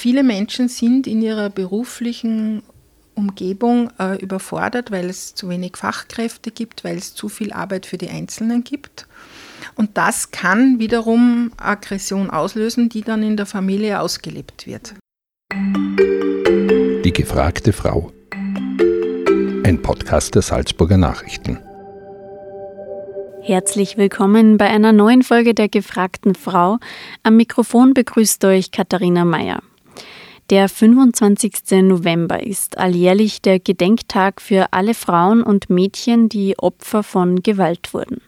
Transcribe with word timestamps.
Viele 0.00 0.22
Menschen 0.22 0.68
sind 0.68 1.08
in 1.08 1.20
ihrer 1.20 1.50
beruflichen 1.50 2.62
Umgebung 3.16 3.90
äh, 3.98 4.16
überfordert, 4.22 4.92
weil 4.92 5.10
es 5.10 5.34
zu 5.34 5.48
wenig 5.48 5.76
Fachkräfte 5.76 6.52
gibt, 6.52 6.84
weil 6.84 6.98
es 6.98 7.16
zu 7.16 7.28
viel 7.28 7.52
Arbeit 7.52 7.84
für 7.84 7.98
die 7.98 8.08
Einzelnen 8.08 8.62
gibt. 8.62 9.08
Und 9.74 9.98
das 9.98 10.30
kann 10.30 10.78
wiederum 10.78 11.50
Aggression 11.56 12.30
auslösen, 12.30 12.88
die 12.88 13.00
dann 13.02 13.24
in 13.24 13.36
der 13.36 13.46
Familie 13.46 13.98
ausgelebt 13.98 14.68
wird. 14.68 14.94
Die 15.52 17.12
gefragte 17.12 17.72
Frau. 17.72 18.12
Ein 19.64 19.82
Podcast 19.82 20.36
der 20.36 20.42
Salzburger 20.42 20.96
Nachrichten. 20.96 21.58
Herzlich 23.42 23.96
willkommen 23.96 24.58
bei 24.58 24.70
einer 24.70 24.92
neuen 24.92 25.24
Folge 25.24 25.54
der 25.54 25.68
gefragten 25.68 26.36
Frau. 26.36 26.78
Am 27.24 27.36
Mikrofon 27.36 27.94
begrüßt 27.94 28.44
euch 28.44 28.70
Katharina 28.70 29.24
Mayer. 29.24 29.60
Der 30.50 30.70
25. 30.70 31.82
November 31.82 32.42
ist 32.42 32.78
alljährlich 32.78 33.42
der 33.42 33.60
Gedenktag 33.60 34.40
für 34.40 34.72
alle 34.72 34.94
Frauen 34.94 35.42
und 35.42 35.68
Mädchen, 35.68 36.30
die 36.30 36.58
Opfer 36.58 37.02
von 37.02 37.42
Gewalt 37.42 37.92
wurden. 37.92 38.22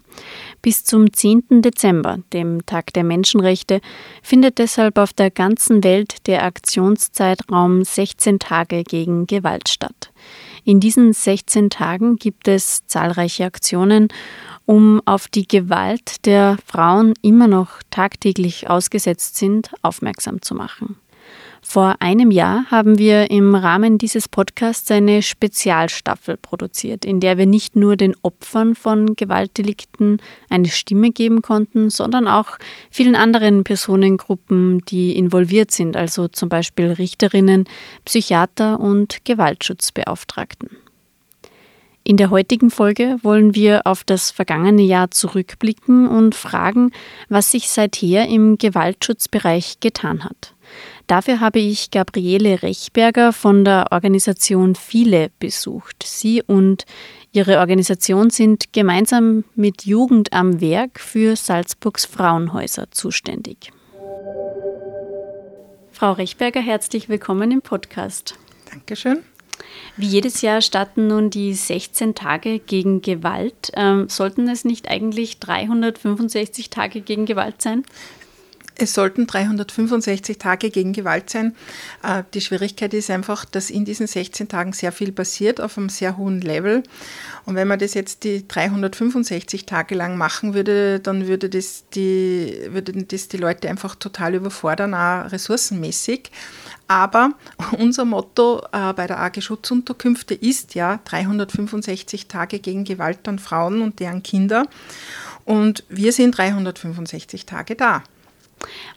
Bis 0.60 0.84
zum 0.84 1.10
10. 1.10 1.62
Dezember, 1.62 2.18
dem 2.34 2.66
Tag 2.66 2.92
der 2.92 3.04
Menschenrechte, 3.04 3.80
findet 4.22 4.58
deshalb 4.58 4.98
auf 4.98 5.14
der 5.14 5.30
ganzen 5.30 5.82
Welt 5.82 6.26
der 6.26 6.44
Aktionszeitraum 6.44 7.84
16 7.84 8.38
Tage 8.38 8.84
gegen 8.84 9.26
Gewalt 9.26 9.70
statt. 9.70 10.12
In 10.66 10.78
diesen 10.78 11.14
16 11.14 11.70
Tagen 11.70 12.16
gibt 12.16 12.48
es 12.48 12.84
zahlreiche 12.86 13.46
Aktionen, 13.46 14.08
um 14.66 15.00
auf 15.06 15.26
die 15.26 15.48
Gewalt 15.48 16.26
der 16.26 16.58
Frauen 16.66 17.14
immer 17.22 17.48
noch 17.48 17.82
tagtäglich 17.90 18.68
ausgesetzt 18.68 19.38
sind, 19.38 19.70
aufmerksam 19.80 20.42
zu 20.42 20.54
machen. 20.54 20.96
Vor 21.62 21.96
einem 22.00 22.30
Jahr 22.30 22.64
haben 22.70 22.98
wir 22.98 23.30
im 23.30 23.54
Rahmen 23.54 23.98
dieses 23.98 24.28
Podcasts 24.28 24.90
eine 24.90 25.22
Spezialstaffel 25.22 26.36
produziert, 26.36 27.04
in 27.04 27.20
der 27.20 27.36
wir 27.38 27.46
nicht 27.46 27.76
nur 27.76 27.96
den 27.96 28.16
Opfern 28.22 28.74
von 28.74 29.14
Gewaltdelikten 29.14 30.22
eine 30.48 30.68
Stimme 30.68 31.10
geben 31.10 31.42
konnten, 31.42 31.90
sondern 31.90 32.26
auch 32.26 32.58
vielen 32.90 33.14
anderen 33.14 33.62
Personengruppen, 33.62 34.80
die 34.86 35.16
involviert 35.16 35.70
sind, 35.70 35.96
also 35.96 36.28
zum 36.28 36.48
Beispiel 36.48 36.92
Richterinnen, 36.92 37.64
Psychiater 38.04 38.80
und 38.80 39.24
Gewaltschutzbeauftragten. 39.24 40.70
In 42.02 42.16
der 42.16 42.30
heutigen 42.30 42.70
Folge 42.70 43.18
wollen 43.22 43.54
wir 43.54 43.86
auf 43.86 44.02
das 44.04 44.30
vergangene 44.30 44.82
Jahr 44.82 45.10
zurückblicken 45.10 46.08
und 46.08 46.34
fragen, 46.34 46.92
was 47.28 47.50
sich 47.50 47.68
seither 47.68 48.26
im 48.26 48.56
Gewaltschutzbereich 48.56 49.80
getan 49.80 50.24
hat. 50.24 50.54
Dafür 51.10 51.40
habe 51.40 51.58
ich 51.58 51.90
Gabriele 51.90 52.62
Rechberger 52.62 53.32
von 53.32 53.64
der 53.64 53.86
Organisation 53.90 54.76
Viele 54.76 55.32
besucht. 55.40 56.04
Sie 56.04 56.40
und 56.40 56.84
ihre 57.32 57.58
Organisation 57.58 58.30
sind 58.30 58.72
gemeinsam 58.72 59.42
mit 59.56 59.84
Jugend 59.84 60.32
am 60.32 60.60
Werk 60.60 61.00
für 61.00 61.34
Salzburgs 61.34 62.04
Frauenhäuser 62.04 62.92
zuständig. 62.92 63.72
Frau 65.90 66.12
Rechberger, 66.12 66.60
herzlich 66.60 67.08
willkommen 67.08 67.50
im 67.50 67.60
Podcast. 67.60 68.36
Dankeschön. 68.70 69.24
Wie 69.96 70.06
jedes 70.06 70.42
Jahr 70.42 70.60
starten 70.60 71.08
nun 71.08 71.28
die 71.28 71.54
16 71.54 72.14
Tage 72.14 72.60
gegen 72.60 73.02
Gewalt. 73.02 73.72
Ähm, 73.74 74.08
sollten 74.08 74.48
es 74.48 74.64
nicht 74.64 74.88
eigentlich 74.88 75.40
365 75.40 76.70
Tage 76.70 77.00
gegen 77.00 77.26
Gewalt 77.26 77.60
sein? 77.60 77.84
Es 78.82 78.94
sollten 78.94 79.26
365 79.26 80.38
Tage 80.38 80.70
gegen 80.70 80.94
Gewalt 80.94 81.28
sein. 81.28 81.54
Äh, 82.02 82.22
die 82.32 82.40
Schwierigkeit 82.40 82.94
ist 82.94 83.10
einfach, 83.10 83.44
dass 83.44 83.68
in 83.68 83.84
diesen 83.84 84.06
16 84.06 84.48
Tagen 84.48 84.72
sehr 84.72 84.90
viel 84.90 85.12
passiert 85.12 85.60
auf 85.60 85.76
einem 85.76 85.90
sehr 85.90 86.16
hohen 86.16 86.40
Level. 86.40 86.82
Und 87.44 87.56
wenn 87.56 87.68
man 87.68 87.78
das 87.78 87.92
jetzt 87.92 88.24
die 88.24 88.48
365 88.48 89.66
Tage 89.66 89.94
lang 89.94 90.16
machen 90.16 90.54
würde, 90.54 90.98
dann 90.98 91.26
würde 91.26 91.50
das 91.50 91.84
die, 91.90 92.58
würden 92.70 93.06
das 93.06 93.28
die 93.28 93.36
Leute 93.36 93.68
einfach 93.68 93.96
total 93.96 94.34
überfordern, 94.34 94.94
auch 94.94 95.30
ressourcenmäßig. 95.30 96.30
Aber 96.88 97.32
unser 97.78 98.06
Motto 98.06 98.62
äh, 98.72 98.94
bei 98.94 99.06
der 99.06 99.20
AG 99.20 99.42
Schutzunterkünfte 99.42 100.32
ist 100.32 100.74
ja 100.74 101.00
365 101.04 102.28
Tage 102.28 102.60
gegen 102.60 102.84
Gewalt 102.84 103.28
an 103.28 103.38
Frauen 103.38 103.82
und 103.82 104.00
deren 104.00 104.22
Kinder. 104.22 104.66
Und 105.44 105.84
wir 105.90 106.14
sind 106.14 106.38
365 106.38 107.44
Tage 107.44 107.76
da. 107.76 108.02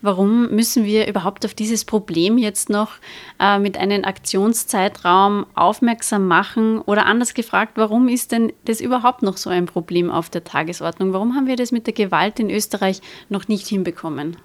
Warum 0.01 0.49
müssen 0.49 0.85
wir 0.85 1.07
überhaupt 1.07 1.45
auf 1.45 1.53
dieses 1.53 1.85
Problem 1.85 2.37
jetzt 2.37 2.69
noch 2.69 2.91
äh, 3.39 3.59
mit 3.59 3.77
einem 3.77 4.03
Aktionszeitraum 4.03 5.45
aufmerksam 5.55 6.27
machen? 6.27 6.81
Oder 6.81 7.05
anders 7.05 7.33
gefragt, 7.33 7.73
warum 7.75 8.07
ist 8.07 8.31
denn 8.31 8.51
das 8.65 8.81
überhaupt 8.81 9.21
noch 9.21 9.37
so 9.37 9.49
ein 9.49 9.65
Problem 9.65 10.11
auf 10.11 10.29
der 10.29 10.43
Tagesordnung? 10.43 11.13
Warum 11.13 11.35
haben 11.35 11.47
wir 11.47 11.55
das 11.55 11.71
mit 11.71 11.87
der 11.87 11.93
Gewalt 11.93 12.39
in 12.39 12.49
Österreich 12.49 13.01
noch 13.29 13.47
nicht 13.47 13.67
hinbekommen? 13.67 14.37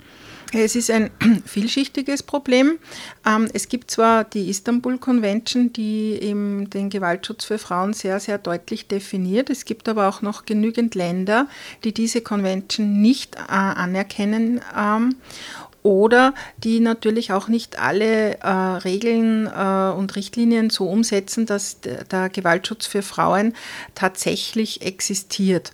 Es 0.53 0.77
ist 0.77 0.91
ein 0.91 1.11
vielschichtiges 1.45 2.23
Problem. 2.23 2.79
Ähm, 3.27 3.49
es 3.53 3.69
gibt 3.69 3.91
zwar 3.91 4.25
die 4.25 4.49
Istanbul 4.49 4.99
Convention, 4.99 5.73
die 5.73 6.19
eben 6.21 6.71
den 6.71 6.89
Gewaltschutz 6.89 7.45
für 7.45 7.59
Frauen 7.59 7.93
sehr, 7.93 8.19
sehr 8.21 8.39
deutlich 8.39 8.89
definiert. 8.89 9.51
Es 9.51 9.65
gibt 9.65 9.89
aber 9.89 10.09
auch 10.09 10.23
noch 10.23 10.47
genügend 10.47 10.95
Länder, 10.95 11.49
die 11.85 11.93
diese 11.93 12.23
Convention 12.23 13.01
nicht 13.01 13.37
äh, 13.37 13.53
anerkennen 13.53 14.61
ähm, 14.77 15.17
oder 15.83 16.35
die 16.65 16.81
natürlich 16.81 17.33
auch 17.33 17.49
nicht 17.49 17.79
alle 17.79 18.39
äh, 18.39 18.49
Regeln 18.49 19.47
äh, 19.47 19.93
und 19.97 20.17
Richtlinien 20.17 20.71
so 20.71 20.89
umsetzen, 20.89 21.47
dass 21.47 21.81
der 21.81 22.29
Gewaltschutz 22.31 22.87
für 22.87 23.03
Frauen 23.03 23.55
tatsächlich 23.95 24.83
existiert. 24.83 25.73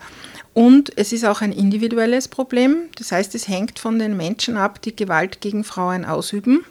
Und 0.55 0.97
es 0.97 1.13
ist 1.13 1.25
auch 1.25 1.41
ein 1.41 1.53
individuelles 1.53 2.29
Problem. 2.29 2.89
Das 2.97 3.13
heißt, 3.13 3.35
es 3.35 3.49
hängt 3.49 3.79
von 3.79 3.99
den 3.99 4.17
Menschen 4.17 4.57
ab, 4.57 4.81
die 4.81 4.95
Gewalt 4.95 5.41
gegen 5.41 5.65
Frauen 5.65 6.05
ausüben. 6.05 6.65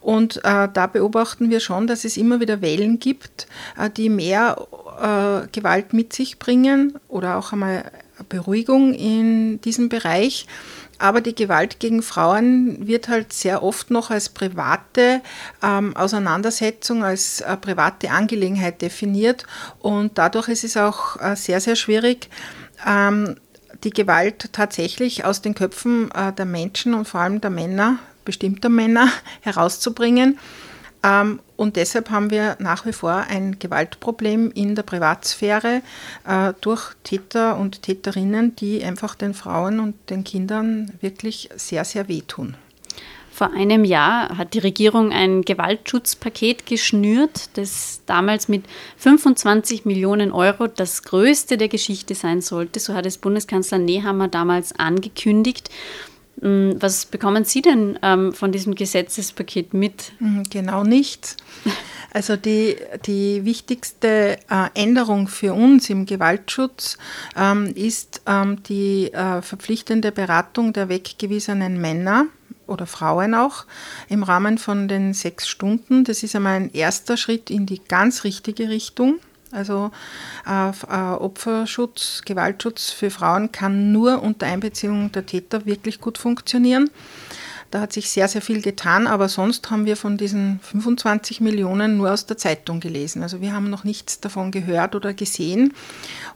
Und 0.00 0.38
äh, 0.44 0.68
da 0.72 0.86
beobachten 0.86 1.50
wir 1.50 1.60
schon, 1.60 1.86
dass 1.86 2.04
es 2.04 2.16
immer 2.16 2.40
wieder 2.40 2.60
Wellen 2.60 2.98
gibt, 2.98 3.46
äh, 3.78 3.90
die 3.90 4.08
mehr 4.08 4.56
äh, 5.00 5.48
Gewalt 5.52 5.92
mit 5.92 6.12
sich 6.12 6.38
bringen 6.38 6.98
oder 7.08 7.36
auch 7.36 7.52
einmal 7.52 7.90
Beruhigung 8.28 8.94
in 8.94 9.60
diesem 9.60 9.88
Bereich. 9.88 10.46
Aber 10.98 11.20
die 11.20 11.34
Gewalt 11.34 11.80
gegen 11.80 12.02
Frauen 12.02 12.86
wird 12.86 13.08
halt 13.08 13.32
sehr 13.32 13.64
oft 13.64 13.90
noch 13.90 14.10
als 14.10 14.28
private 14.28 15.20
ähm, 15.60 15.96
Auseinandersetzung, 15.96 17.02
als 17.02 17.40
äh, 17.40 17.56
private 17.56 18.10
Angelegenheit 18.10 18.82
definiert. 18.82 19.44
Und 19.80 20.18
dadurch 20.18 20.48
ist 20.48 20.62
es 20.62 20.76
auch 20.76 21.20
äh, 21.20 21.34
sehr, 21.34 21.60
sehr 21.60 21.74
schwierig, 21.74 22.28
ähm, 22.86 23.36
die 23.84 23.90
Gewalt 23.90 24.52
tatsächlich 24.52 25.24
aus 25.24 25.42
den 25.42 25.54
Köpfen 25.54 26.10
äh, 26.12 26.32
der 26.32 26.44
Menschen 26.44 26.94
und 26.94 27.08
vor 27.08 27.20
allem 27.20 27.40
der 27.40 27.50
Männer, 27.50 27.98
bestimmter 28.24 28.68
Männer, 28.68 29.08
herauszubringen. 29.40 30.38
Ähm, 31.02 31.40
und 31.56 31.76
deshalb 31.76 32.10
haben 32.10 32.30
wir 32.30 32.56
nach 32.58 32.86
wie 32.86 32.92
vor 32.92 33.24
ein 33.28 33.58
Gewaltproblem 33.58 34.50
in 34.52 34.74
der 34.74 34.82
Privatsphäre 34.82 35.82
äh, 36.26 36.52
durch 36.60 36.94
Täter 37.02 37.56
und 37.56 37.82
Täterinnen, 37.82 38.56
die 38.56 38.84
einfach 38.84 39.14
den 39.14 39.34
Frauen 39.34 39.80
und 39.80 40.10
den 40.10 40.24
Kindern 40.24 40.92
wirklich 41.00 41.50
sehr, 41.56 41.84
sehr 41.84 42.08
wehtun. 42.08 42.56
Vor 43.32 43.54
einem 43.54 43.84
Jahr 43.84 44.36
hat 44.36 44.52
die 44.52 44.58
Regierung 44.58 45.10
ein 45.10 45.40
Gewaltschutzpaket 45.40 46.66
geschnürt, 46.66 47.48
das 47.54 48.02
damals 48.04 48.46
mit 48.48 48.64
25 48.98 49.86
Millionen 49.86 50.32
Euro 50.32 50.66
das 50.66 51.02
größte 51.02 51.56
der 51.56 51.68
Geschichte 51.68 52.14
sein 52.14 52.42
sollte. 52.42 52.78
So 52.78 52.92
hat 52.92 53.06
es 53.06 53.16
Bundeskanzler 53.16 53.78
Nehammer 53.78 54.28
damals 54.28 54.78
angekündigt. 54.78 55.70
Hm, 56.42 56.76
was 56.78 57.06
bekommen 57.06 57.44
Sie 57.44 57.62
denn 57.62 57.98
ähm, 58.02 58.34
von 58.34 58.52
diesem 58.52 58.74
Gesetzespaket 58.74 59.72
mit? 59.72 60.12
Hm, 60.18 60.44
genau 60.50 60.84
nichts. 60.84 61.36
Also 62.14 62.36
die, 62.36 62.76
die 63.06 63.46
wichtigste 63.46 64.36
äh, 64.50 64.68
Änderung 64.74 65.28
für 65.28 65.54
uns 65.54 65.88
im 65.88 66.04
Gewaltschutz 66.04 66.98
ähm, 67.34 67.72
ist 67.74 68.20
ähm, 68.26 68.62
die 68.64 69.10
äh, 69.14 69.40
verpflichtende 69.40 70.12
Beratung 70.12 70.74
der 70.74 70.90
weggewiesenen 70.90 71.80
Männer 71.80 72.26
oder 72.66 72.86
Frauen 72.86 73.34
auch 73.34 73.66
im 74.08 74.22
Rahmen 74.22 74.58
von 74.58 74.88
den 74.88 75.14
sechs 75.14 75.48
Stunden. 75.48 76.04
Das 76.04 76.22
ist 76.22 76.36
einmal 76.36 76.56
ein 76.56 76.72
erster 76.72 77.16
Schritt 77.16 77.50
in 77.50 77.66
die 77.66 77.82
ganz 77.82 78.24
richtige 78.24 78.68
Richtung. 78.68 79.18
Also 79.52 79.90
äh, 80.48 80.70
äh, 80.70 81.14
Opferschutz, 81.14 82.22
Gewaltschutz 82.24 82.90
für 82.90 83.10
Frauen 83.10 83.52
kann 83.52 83.92
nur 83.92 84.22
unter 84.22 84.46
Einbeziehung 84.46 85.12
der 85.12 85.26
Täter 85.26 85.66
wirklich 85.66 86.00
gut 86.00 86.16
funktionieren. 86.16 86.90
Da 87.72 87.80
hat 87.80 87.94
sich 87.94 88.10
sehr, 88.10 88.28
sehr 88.28 88.42
viel 88.42 88.60
getan, 88.60 89.06
aber 89.06 89.30
sonst 89.30 89.70
haben 89.70 89.86
wir 89.86 89.96
von 89.96 90.18
diesen 90.18 90.60
25 90.60 91.40
Millionen 91.40 91.96
nur 91.96 92.12
aus 92.12 92.26
der 92.26 92.36
Zeitung 92.36 92.80
gelesen. 92.80 93.22
Also 93.22 93.40
wir 93.40 93.54
haben 93.54 93.70
noch 93.70 93.82
nichts 93.82 94.20
davon 94.20 94.50
gehört 94.50 94.94
oder 94.94 95.14
gesehen. 95.14 95.72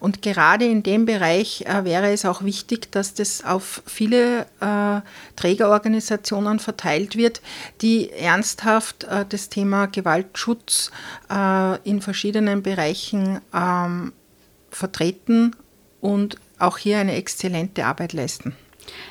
Und 0.00 0.22
gerade 0.22 0.64
in 0.64 0.82
dem 0.82 1.04
Bereich 1.04 1.66
äh, 1.66 1.84
wäre 1.84 2.10
es 2.10 2.24
auch 2.24 2.42
wichtig, 2.42 2.90
dass 2.90 3.12
das 3.12 3.44
auf 3.44 3.82
viele 3.84 4.46
äh, 4.60 5.02
Trägerorganisationen 5.36 6.58
verteilt 6.58 7.16
wird, 7.16 7.42
die 7.82 8.10
ernsthaft 8.12 9.04
äh, 9.04 9.26
das 9.28 9.50
Thema 9.50 9.88
Gewaltschutz 9.88 10.90
äh, 11.30 11.78
in 11.86 12.00
verschiedenen 12.00 12.62
Bereichen 12.62 13.42
ähm, 13.52 14.14
vertreten 14.70 15.54
und 16.00 16.38
auch 16.58 16.78
hier 16.78 16.96
eine 16.96 17.14
exzellente 17.14 17.84
Arbeit 17.84 18.14
leisten. 18.14 18.56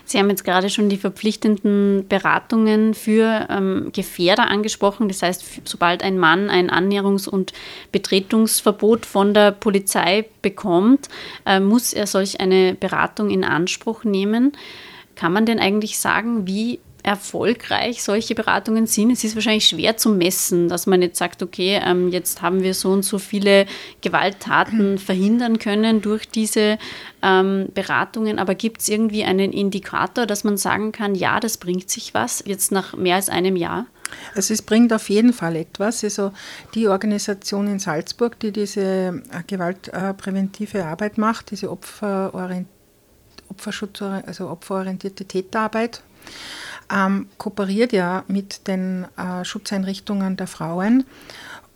Sie 0.06 0.19
haben 0.19 0.30
jetzt 0.30 0.44
gerade 0.44 0.69
schon 0.69 0.89
die 0.89 0.98
verpflichtenden 0.98 2.07
Beratungen 2.07 2.94
für 2.94 3.48
ähm, 3.50 3.89
Gefährder 3.94 4.48
angesprochen. 4.48 5.07
Das 5.07 5.22
heißt, 5.22 5.62
sobald 5.66 6.04
ein 6.04 6.18
Mann 6.18 6.50
ein 6.50 6.69
Annäherungs- 6.69 7.27
und 7.27 7.54
Betretungsverbot 7.92 9.06
von 9.06 9.33
der 9.33 9.51
Polizei 9.51 10.25
bekommt, 10.42 11.10
äh, 11.45 11.60
muss 11.60 11.94
er 11.94 12.07
solch 12.07 12.39
eine 12.39 12.75
Beratung 12.75 13.30
in 13.30 13.44
Anspruch 13.44 14.04
nehmen. 14.04 14.51
Kann 15.16 15.33
man 15.33 15.45
denn 15.45 15.60
eigentlich 15.60 15.98
sagen, 15.98 16.45
wie 16.45 16.80
erfolgreich 17.06 18.02
solche 18.02 18.34
Beratungen 18.34 18.88
sind. 18.88 19.12
Es 19.12 19.24
ist 19.24 19.36
wahrscheinlich 19.36 19.68
schwer 19.68 19.96
zu 19.96 20.10
messen, 20.10 20.69
dass 20.69 20.88
man 20.88 21.02
jetzt 21.02 21.19
sagt, 21.19 21.44
okay, 21.44 21.80
ähm, 21.86 22.10
jetzt 22.10 22.42
haben 22.42 22.63
wir 22.63 22.74
so 22.74 22.92
und 22.92 23.04
so 23.04 23.19
viele 23.19 23.68
Gewalttaten 24.02 24.98
verhindern 24.98 25.60
können 25.60 26.02
durch 26.02 26.28
diese 26.28 26.80
ähm, 27.22 27.68
Beratungen. 27.74 28.40
Aber 28.40 28.56
gibt 28.56 28.81
es 28.81 28.90
irgendwie 28.90 29.24
einen 29.24 29.54
Indikator, 29.54 30.25
dass 30.25 30.44
man 30.44 30.57
sagen 30.57 30.92
kann, 30.92 31.13
ja, 31.13 31.40
das 31.40 31.57
bringt 31.57 31.90
sich 31.90 32.13
was, 32.16 32.44
jetzt 32.48 32.72
nach 32.72 32.96
mehr 32.96 33.18
als 33.18 33.30
einem 33.30 33.56
Jahr? 33.56 33.86
Also 34.34 34.54
es 34.54 34.62
bringt 34.62 34.92
auf 34.92 35.10
jeden 35.10 35.34
Fall 35.34 35.56
etwas. 35.56 36.04
Also 36.04 36.31
die 36.74 36.88
Organisation 36.88 37.68
in 37.68 37.80
Salzburg, 37.80 38.40
die 38.40 38.52
diese 38.52 38.81
äh, 38.81 39.44
gewaltpräventive 39.46 40.86
Arbeit 40.86 41.18
macht, 41.19 41.52
diese 41.52 41.69
Opferorient 41.69 42.68
Opferschutz, 43.48 44.02
also 44.02 44.50
opferorientierte 44.50 45.24
Täterarbeit, 45.24 46.02
ähm, 46.94 47.28
kooperiert 47.38 47.94
ja 47.94 48.24
mit 48.28 48.68
den 48.68 49.06
äh, 49.18 49.44
Schutzeinrichtungen 49.46 50.38
der 50.38 50.48
Frauen. 50.48 51.06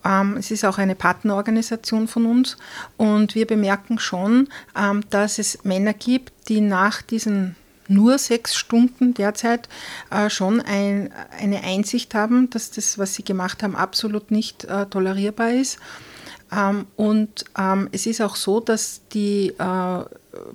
Ähm, 0.06 0.38
es 0.38 0.52
ist 0.52 0.66
auch 0.66 0.78
eine 0.78 0.96
Partnerorganisation 0.96 2.08
von 2.08 2.26
uns 2.26 2.58
und 2.98 3.36
wir 3.36 3.46
bemerken 3.46 4.00
schon, 4.00 4.48
ähm, 4.78 5.04
dass 5.10 5.40
es 5.40 5.64
Männer 5.64 5.94
gibt, 5.94 6.50
die 6.50 6.62
nach 6.62 7.02
diesen 7.02 7.56
nur 7.90 8.18
sechs 8.20 8.56
Stunden 8.56 9.14
derzeit 9.14 9.68
äh, 10.12 10.30
schon 10.30 10.62
ein, 10.62 11.12
eine 11.38 11.64
Einsicht 11.64 12.14
haben, 12.14 12.50
dass 12.52 12.72
das, 12.72 12.98
was 12.98 13.16
sie 13.16 13.24
gemacht 13.24 13.64
haben, 13.64 13.76
absolut 13.76 14.32
nicht 14.32 14.66
äh, 14.66 14.86
tolerierbar 14.86 15.52
ist. 15.52 15.80
Ähm, 16.51 16.88
und 16.96 17.46
ähm, 17.57 17.90
es 17.92 18.06
ist 18.06 18.22
auch 18.22 18.36
so, 18.36 18.60
dass 18.60 19.01
die 19.13 19.54
äh, 19.57 20.04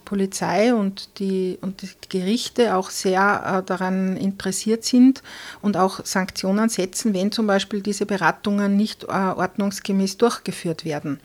Polizei 0.05 0.75
und 0.75 1.19
die, 1.19 1.59
und 1.61 1.83
die 1.83 1.89
Gerichte 2.09 2.75
auch 2.77 2.91
sehr 2.91 3.61
äh, 3.63 3.67
daran 3.67 4.17
interessiert 4.17 4.85
sind 4.85 5.23
und 5.63 5.77
auch 5.77 6.05
Sanktionen 6.05 6.69
setzen, 6.69 7.15
wenn 7.15 7.33
zum 7.33 7.47
Beispiel 7.47 7.81
diese 7.81 8.07
Beratungen 8.07 8.77
nicht 8.77 9.05
äh, 9.05 9.07
ordnungsgemäß 9.07 10.17
durchgeführt 10.19 10.85
werden. 10.85 11.21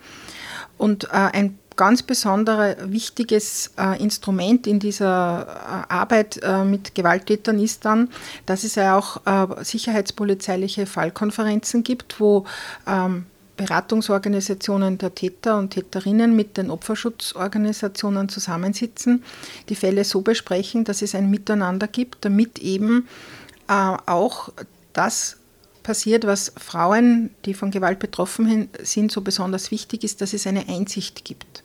Und 0.77 1.05
äh, 1.05 1.09
ein 1.13 1.59
ganz 1.75 2.03
besonderes 2.03 2.75
wichtiges 2.91 3.71
äh, 3.77 4.01
Instrument 4.03 4.67
in 4.67 4.79
dieser 4.79 5.85
äh, 5.89 5.93
Arbeit 5.93 6.39
äh, 6.43 6.65
mit 6.65 6.93
Gewalttätern 6.93 7.57
ist 7.59 7.85
dann, 7.85 8.09
dass 8.45 8.65
es 8.65 8.75
ja 8.75 8.97
auch 8.97 9.25
äh, 9.25 9.63
sicherheitspolizeiliche 9.63 10.85
Fallkonferenzen 10.85 11.83
gibt, 11.83 12.19
wo 12.19 12.45
ähm, 12.85 13.27
Beratungsorganisationen 13.59 14.97
der 14.97 15.13
Täter 15.13 15.57
und 15.57 15.71
Täterinnen 15.71 16.33
mit 16.33 16.55
den 16.55 16.71
Opferschutzorganisationen 16.71 18.29
zusammensitzen, 18.29 19.21
die 19.67 19.75
Fälle 19.75 20.05
so 20.05 20.21
besprechen, 20.21 20.85
dass 20.85 21.01
es 21.01 21.13
ein 21.13 21.29
Miteinander 21.29 21.87
gibt, 21.87 22.23
damit 22.23 22.59
eben 22.59 23.09
äh, 23.67 23.73
auch 23.73 24.47
das 24.93 25.35
passiert, 25.83 26.25
was 26.25 26.53
Frauen, 26.55 27.31
die 27.43 27.53
von 27.53 27.69
Gewalt 27.69 27.99
betroffen 27.99 28.69
sind, 28.81 29.11
so 29.11 29.19
besonders 29.19 29.71
wichtig 29.71 30.05
ist, 30.05 30.21
dass 30.21 30.31
es 30.31 30.47
eine 30.47 30.69
Einsicht 30.69 31.25
gibt. 31.25 31.63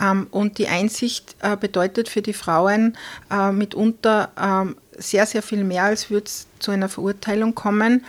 Ähm, 0.00 0.28
und 0.30 0.58
die 0.58 0.68
Einsicht 0.68 1.34
äh, 1.40 1.56
bedeutet 1.56 2.08
für 2.08 2.22
die 2.22 2.34
Frauen 2.34 2.96
äh, 3.32 3.50
mitunter 3.50 4.30
ähm, 4.40 4.76
sehr, 4.96 5.26
sehr 5.26 5.42
viel 5.42 5.64
mehr, 5.64 5.84
als 5.84 6.08
würde 6.08 6.26
es 6.26 6.46
zu 6.60 6.70
einer 6.70 6.88
Verurteilung 6.88 7.56
kommen 7.56 8.04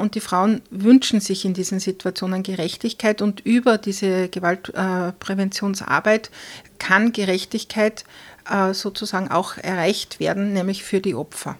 und 0.00 0.14
die 0.14 0.20
Frauen 0.20 0.62
wünschen 0.70 1.20
sich 1.20 1.44
in 1.44 1.54
diesen 1.54 1.80
Situationen 1.80 2.42
Gerechtigkeit 2.42 3.22
und 3.22 3.40
über 3.40 3.78
diese 3.78 4.28
Gewaltpräventionsarbeit 4.28 6.30
kann 6.78 7.12
Gerechtigkeit 7.12 8.04
äh, 8.50 8.74
sozusagen 8.74 9.30
auch 9.30 9.56
erreicht 9.56 10.20
werden, 10.20 10.52
nämlich 10.52 10.84
für 10.84 11.00
die 11.00 11.14
Opfer. 11.14 11.56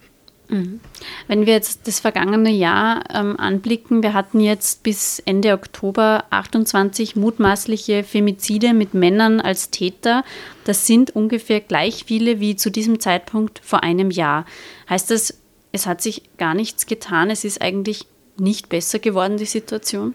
Mhm. 0.53 0.81
Wenn 1.29 1.47
wir 1.47 1.55
jetzt 1.55 1.88
das 1.88 2.00
vergangene 2.00 2.50
Jahr 2.50 3.05
ähm, 3.12 3.38
anblicken, 3.38 4.03
wir 4.03 4.12
hatten 4.12 4.41
jetzt 4.41 4.82
bis 4.82 5.19
Ende 5.20 5.55
Oktober 5.55 6.25
28 6.31 7.17
mutmaßliche 7.17 8.05
Femizide 8.05 8.75
mit 8.75 8.93
Männern 8.93 9.41
als 9.41 9.70
Täter. 9.70 10.25
Das 10.64 10.87
sind 10.87 11.17
ungefähr 11.17 11.61
gleich 11.61 12.05
viele 12.05 12.38
wie 12.38 12.56
zu 12.56 12.70
diesem 12.70 13.00
Zeitpunkt 13.00 13.61
vor 13.64 13.82
einem 13.82 14.11
Jahr. 14.11 14.44
Heißt 14.91 15.11
das, 15.11 15.38
es 15.73 15.87
hat 15.87 16.03
sich 16.03 16.23
gar 16.37 16.55
nichts 16.55 16.87
getan, 16.87 17.31
es 17.31 17.45
ist 17.45 17.61
eigentlich 17.61 18.07
nicht 18.37 18.69
besser 18.69 18.99
geworden, 18.99 19.39
die 19.39 19.47
Situation? 19.47 20.15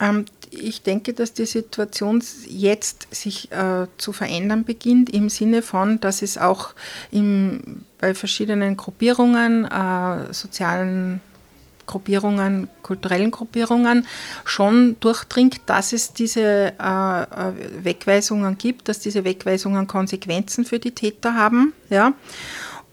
Ähm, 0.00 0.24
ich 0.50 0.82
denke, 0.82 1.14
dass 1.14 1.32
die 1.32 1.46
Situation 1.46 2.22
jetzt 2.48 3.06
sich 3.14 3.52
äh, 3.52 3.86
zu 3.98 4.12
verändern 4.12 4.64
beginnt, 4.64 5.10
im 5.10 5.28
Sinne 5.28 5.62
von, 5.62 6.00
dass 6.00 6.22
es 6.22 6.38
auch 6.38 6.70
im, 7.12 7.84
bei 7.98 8.14
verschiedenen 8.14 8.76
Gruppierungen, 8.76 9.64
äh, 9.64 10.32
sozialen 10.32 11.20
Gruppierungen, 11.86 12.68
kulturellen 12.82 13.32
Gruppierungen 13.32 14.06
schon 14.44 14.96
durchdringt, 15.00 15.60
dass 15.66 15.92
es 15.92 16.12
diese 16.12 16.72
äh, 16.78 17.22
äh 17.22 17.52
Wegweisungen 17.82 18.58
gibt, 18.58 18.88
dass 18.88 19.00
diese 19.00 19.24
Wegweisungen 19.24 19.88
Konsequenzen 19.88 20.64
für 20.64 20.78
die 20.78 20.92
Täter 20.92 21.34
haben. 21.34 21.72
Ja 21.90 22.12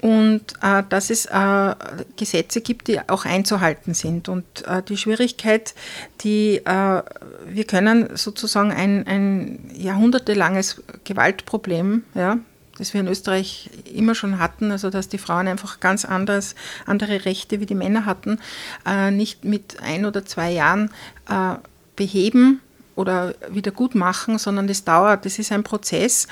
und 0.02 0.42
äh, 0.62 0.84
dass 0.90 1.10
es 1.10 1.26
äh, 1.26 1.76
Gesetze 2.18 2.62
gibt, 2.62 2.88
die 2.88 3.00
auch 3.08 3.26
einzuhalten 3.26 3.94
sind. 3.94 4.30
Und 4.30 4.46
äh, 4.68 4.84
die 4.84 4.98
Schwierigkeit, 4.98 5.74
die 6.22 6.58
äh, 6.66 7.02
wir 7.48 7.64
können 7.66 8.16
sozusagen 8.16 8.72
ein, 8.72 9.08
ein 9.08 9.72
jahrhundertelanges 9.76 10.84
Gewaltproblem, 11.04 12.04
ja, 12.14 12.38
das 12.78 12.94
wir 12.94 13.02
in 13.02 13.08
Österreich 13.08 13.72
immer 13.92 14.14
schon 14.14 14.38
hatten, 14.38 14.72
also 14.72 14.92
dass 14.92 15.10
die 15.10 15.18
Frauen 15.18 15.48
einfach 15.48 15.80
ganz 15.80 16.06
anders, 16.06 16.54
andere 16.86 17.26
Rechte 17.26 17.60
wie 17.60 17.66
die 17.66 17.76
Männer 17.76 18.06
hatten, 18.06 18.40
äh, 18.86 19.10
nicht 19.10 19.46
mit 19.46 19.82
ein 19.82 20.06
oder 20.06 20.26
zwei 20.26 20.52
Jahren 20.52 20.92
äh, 21.28 21.56
beheben 21.96 22.62
oder 22.98 23.36
wieder 23.50 23.72
gut 23.72 23.96
machen, 23.96 24.38
sondern 24.38 24.68
das 24.68 24.84
dauert, 24.84 25.25
das 25.25 25.39
ist 25.39 25.51
ein 25.51 25.63
Prozess. 25.63 26.27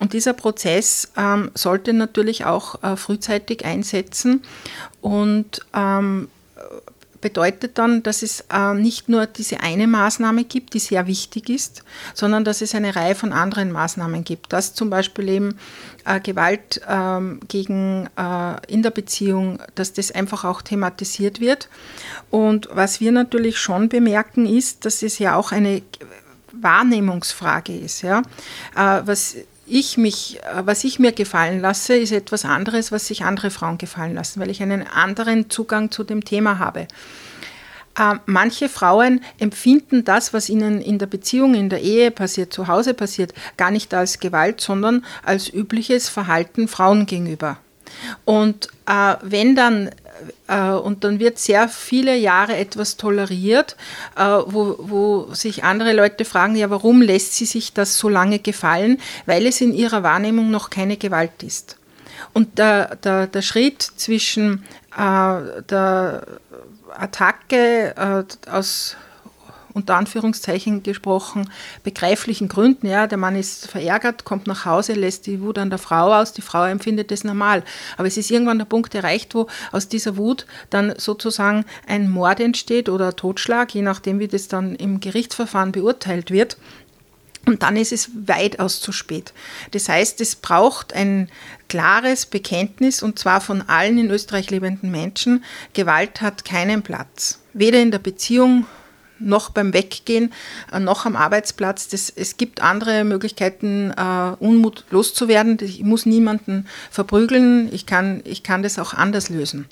Und 0.00 0.12
dieser 0.12 0.32
Prozess 0.32 1.12
ähm, 1.16 1.50
sollte 1.54 1.92
natürlich 1.92 2.44
auch 2.44 2.82
äh, 2.82 2.96
frühzeitig 2.96 3.64
einsetzen 3.64 4.42
und 5.00 5.60
ähm, 5.74 6.28
bedeutet 7.20 7.78
dann, 7.78 8.02
dass 8.02 8.22
es 8.22 8.44
äh, 8.52 8.74
nicht 8.74 9.08
nur 9.08 9.26
diese 9.26 9.60
eine 9.60 9.86
Maßnahme 9.86 10.44
gibt, 10.44 10.74
die 10.74 10.78
sehr 10.78 11.06
wichtig 11.06 11.48
ist, 11.48 11.84
sondern 12.14 12.44
dass 12.44 12.60
es 12.60 12.74
eine 12.74 12.94
Reihe 12.96 13.14
von 13.14 13.32
anderen 13.32 13.72
Maßnahmen 13.72 14.24
gibt. 14.24 14.52
Dass 14.52 14.74
zum 14.74 14.90
Beispiel 14.90 15.28
eben 15.28 15.58
äh, 16.04 16.20
Gewalt 16.20 16.80
ähm, 16.88 17.40
gegen 17.48 18.08
äh, 18.16 18.72
in 18.72 18.82
der 18.82 18.90
Beziehung, 18.90 19.58
dass 19.74 19.92
das 19.92 20.12
einfach 20.12 20.44
auch 20.44 20.62
thematisiert 20.62 21.40
wird. 21.40 21.68
Und 22.30 22.68
was 22.72 23.00
wir 23.00 23.12
natürlich 23.12 23.58
schon 23.58 23.88
bemerken, 23.88 24.46
ist, 24.46 24.84
dass 24.84 25.02
es 25.02 25.18
ja 25.18 25.36
auch 25.36 25.52
eine 25.52 25.82
Wahrnehmungsfrage 26.52 27.76
ist. 27.76 28.02
Ja? 28.02 28.20
Äh, 28.74 29.02
was 29.04 29.36
ich 29.66 29.96
mich, 29.96 30.38
äh, 30.42 30.66
was 30.66 30.84
ich 30.84 30.98
mir 30.98 31.12
gefallen 31.12 31.60
lasse, 31.60 31.96
ist 31.96 32.12
etwas 32.12 32.44
anderes, 32.44 32.92
was 32.92 33.06
sich 33.06 33.24
andere 33.24 33.50
Frauen 33.50 33.78
gefallen 33.78 34.14
lassen, 34.14 34.40
weil 34.40 34.50
ich 34.50 34.62
einen 34.62 34.86
anderen 34.86 35.50
Zugang 35.50 35.90
zu 35.90 36.04
dem 36.04 36.24
Thema 36.24 36.58
habe. 36.58 36.86
Äh, 37.98 38.14
manche 38.26 38.68
Frauen 38.68 39.20
empfinden 39.38 40.04
das, 40.04 40.32
was 40.32 40.48
ihnen 40.48 40.80
in 40.80 40.98
der 40.98 41.06
Beziehung, 41.06 41.54
in 41.54 41.68
der 41.68 41.80
Ehe 41.80 42.10
passiert, 42.10 42.52
zu 42.52 42.68
Hause 42.68 42.94
passiert, 42.94 43.32
gar 43.56 43.70
nicht 43.70 43.92
als 43.94 44.20
Gewalt, 44.20 44.60
sondern 44.60 45.04
als 45.24 45.52
übliches 45.52 46.08
Verhalten 46.08 46.68
Frauen 46.68 47.06
gegenüber. 47.06 47.58
Und 48.24 48.68
äh, 48.86 49.14
wenn 49.22 49.56
dann 49.56 49.90
und 50.48 51.04
dann 51.04 51.18
wird 51.18 51.38
sehr 51.38 51.68
viele 51.68 52.16
Jahre 52.16 52.56
etwas 52.56 52.96
toleriert, 52.96 53.76
äh, 54.16 54.22
wo, 54.22 54.76
wo 54.78 55.34
sich 55.34 55.64
andere 55.64 55.92
Leute 55.92 56.24
fragen, 56.24 56.56
ja, 56.56 56.70
warum 56.70 57.02
lässt 57.02 57.34
sie 57.34 57.46
sich 57.46 57.72
das 57.72 57.98
so 57.98 58.08
lange 58.08 58.38
gefallen? 58.38 58.98
Weil 59.26 59.46
es 59.46 59.60
in 59.60 59.72
ihrer 59.72 60.02
Wahrnehmung 60.02 60.50
noch 60.50 60.70
keine 60.70 60.96
Gewalt 60.96 61.42
ist. 61.42 61.76
Und 62.32 62.58
der, 62.58 62.96
der, 62.96 63.26
der 63.26 63.42
Schritt 63.42 63.82
zwischen 63.82 64.64
äh, 64.96 65.62
der 65.68 66.26
Attacke 66.98 67.94
äh, 67.96 68.50
aus 68.50 68.96
unter 69.76 69.96
Anführungszeichen 69.96 70.82
gesprochen, 70.82 71.50
begreiflichen 71.84 72.48
Gründen. 72.48 72.86
Ja, 72.86 73.06
der 73.06 73.18
Mann 73.18 73.36
ist 73.36 73.68
verärgert, 73.68 74.24
kommt 74.24 74.46
nach 74.46 74.64
Hause, 74.64 74.94
lässt 74.94 75.26
die 75.26 75.42
Wut 75.42 75.58
an 75.58 75.68
der 75.68 75.78
Frau 75.78 76.14
aus, 76.14 76.32
die 76.32 76.40
Frau 76.40 76.64
empfindet 76.64 77.12
es 77.12 77.24
normal. 77.24 77.62
Aber 77.98 78.08
es 78.08 78.16
ist 78.16 78.30
irgendwann 78.30 78.58
der 78.58 78.64
Punkt 78.64 78.94
erreicht, 78.94 79.34
wo 79.34 79.48
aus 79.72 79.88
dieser 79.88 80.16
Wut 80.16 80.46
dann 80.70 80.94
sozusagen 80.96 81.66
ein 81.86 82.10
Mord 82.10 82.40
entsteht 82.40 82.88
oder 82.88 83.14
Totschlag, 83.14 83.74
je 83.74 83.82
nachdem, 83.82 84.18
wie 84.18 84.28
das 84.28 84.48
dann 84.48 84.76
im 84.76 84.98
Gerichtsverfahren 84.98 85.72
beurteilt 85.72 86.30
wird. 86.30 86.56
Und 87.44 87.62
dann 87.62 87.76
ist 87.76 87.92
es 87.92 88.10
weitaus 88.26 88.80
zu 88.80 88.92
spät. 88.92 89.32
Das 89.72 89.90
heißt, 89.90 90.20
es 90.22 90.36
braucht 90.36 90.94
ein 90.94 91.28
klares 91.68 92.24
Bekenntnis, 92.24 93.02
und 93.02 93.18
zwar 93.18 93.42
von 93.42 93.60
allen 93.62 93.98
in 93.98 94.10
Österreich 94.10 94.50
lebenden 94.50 94.90
Menschen, 94.90 95.44
Gewalt 95.74 96.22
hat 96.22 96.46
keinen 96.46 96.82
Platz. 96.82 97.40
Weder 97.52 97.80
in 97.80 97.90
der 97.90 98.00
Beziehung 98.00 98.66
noch 99.18 99.50
beim 99.50 99.72
Weggehen, 99.72 100.32
äh, 100.72 100.80
noch 100.80 101.06
am 101.06 101.16
Arbeitsplatz. 101.16 101.88
Das, 101.88 102.10
es 102.10 102.36
gibt 102.36 102.62
andere 102.62 103.04
Möglichkeiten, 103.04 103.92
äh, 103.96 104.36
Unmut 104.38 104.84
loszuwerden. 104.90 105.58
Ich 105.60 105.82
muss 105.82 106.06
niemanden 106.06 106.66
verprügeln. 106.90 107.68
Ich 107.72 107.86
kann, 107.86 108.20
ich 108.24 108.42
kann 108.42 108.62
das 108.62 108.78
auch 108.78 108.94
anders 108.94 109.28
lösen. 109.28 109.66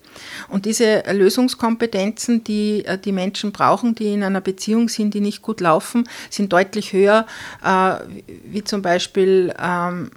Und 0.48 0.64
diese 0.66 1.02
Lösungskompetenzen, 1.10 2.44
die 2.44 2.84
äh, 2.84 2.98
die 2.98 3.12
Menschen 3.12 3.52
brauchen, 3.52 3.94
die 3.94 4.12
in 4.12 4.22
einer 4.22 4.40
Beziehung 4.40 4.88
sind, 4.88 5.14
die 5.14 5.20
nicht 5.20 5.42
gut 5.42 5.60
laufen, 5.60 6.08
sind 6.30 6.52
deutlich 6.52 6.92
höher, 6.92 7.26
äh, 7.62 7.96
wie 8.44 8.64
zum 8.64 8.82
Beispiel 8.82 9.54
ähm, 9.58 10.10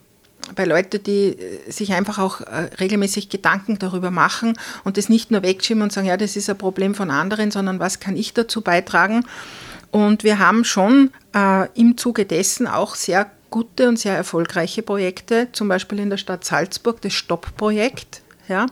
bei 0.55 0.65
Leuten, 0.65 1.01
die 1.03 1.37
äh, 1.37 1.71
sich 1.71 1.93
einfach 1.93 2.19
auch 2.19 2.41
äh, 2.41 2.69
regelmäßig 2.79 3.29
Gedanken 3.29 3.79
darüber 3.79 4.11
machen 4.11 4.57
und 4.83 4.97
das 4.97 5.09
nicht 5.09 5.31
nur 5.31 5.43
wegschieben 5.43 5.83
und 5.83 5.91
sagen, 5.91 6.07
ja, 6.07 6.17
das 6.17 6.35
ist 6.35 6.49
ein 6.49 6.57
Problem 6.57 6.95
von 6.95 7.11
anderen, 7.11 7.51
sondern 7.51 7.79
was 7.79 7.99
kann 7.99 8.15
ich 8.15 8.33
dazu 8.33 8.61
beitragen? 8.61 9.25
Und 9.91 10.23
wir 10.23 10.39
haben 10.39 10.63
schon 10.63 11.11
äh, 11.33 11.67
im 11.79 11.97
Zuge 11.97 12.25
dessen 12.25 12.67
auch 12.67 12.95
sehr 12.95 13.31
gute 13.49 13.87
und 13.87 13.97
sehr 13.97 14.15
erfolgreiche 14.15 14.83
Projekte, 14.83 15.47
zum 15.53 15.67
Beispiel 15.69 15.99
in 15.99 16.09
der 16.09 16.17
Stadt 16.17 16.43
Salzburg, 16.43 17.01
das 17.01 17.13
Stopp-Projekt, 17.13 18.21
ja, 18.47 18.65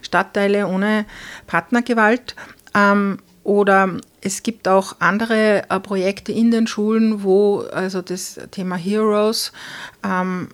Stadtteile 0.00 0.66
ohne 0.66 1.04
Partnergewalt. 1.46 2.34
Ähm, 2.74 3.18
oder 3.44 3.96
es 4.20 4.42
gibt 4.42 4.68
auch 4.68 4.96
andere 5.00 5.64
äh, 5.68 5.80
Projekte 5.80 6.32
in 6.32 6.50
den 6.50 6.66
Schulen, 6.66 7.24
wo 7.24 7.60
also 7.72 8.00
das 8.00 8.38
Thema 8.52 8.76
Heroes 8.76 9.52
ähm, 10.04 10.48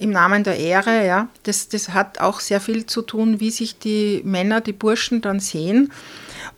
im 0.00 0.10
Namen 0.10 0.44
der 0.44 0.58
Ehre, 0.58 1.06
ja, 1.06 1.28
das, 1.42 1.68
das 1.68 1.90
hat 1.90 2.20
auch 2.20 2.40
sehr 2.40 2.60
viel 2.60 2.86
zu 2.86 3.02
tun, 3.02 3.38
wie 3.38 3.50
sich 3.50 3.78
die 3.78 4.22
Männer, 4.24 4.62
die 4.62 4.72
Burschen 4.72 5.20
dann 5.20 5.40
sehen. 5.40 5.92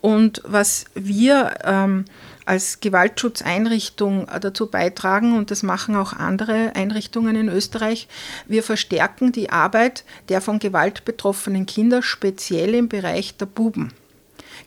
Und 0.01 0.43
was 0.45 0.85
wir 0.95 1.55
ähm, 1.65 2.05
als 2.47 2.79
Gewaltschutzeinrichtung 2.79 4.29
dazu 4.41 4.71
beitragen, 4.71 5.37
und 5.37 5.51
das 5.51 5.65
machen 5.65 5.97
auch 5.97 6.13
andere 6.13 6.77
Einrichtungen 6.77 7.35
in 7.35 7.49
Österreich, 7.49 8.07
wir 8.47 8.63
verstärken 8.63 9.33
die 9.33 9.51
Arbeit 9.51 10.05
der 10.29 10.41
von 10.41 10.61
Gewalt 10.61 11.05
betroffenen 11.05 11.67
Kinder, 11.67 12.01
speziell 12.01 12.75
im 12.77 12.89
Bereich 12.89 13.37
der 13.37 13.47
Buben. 13.47 13.93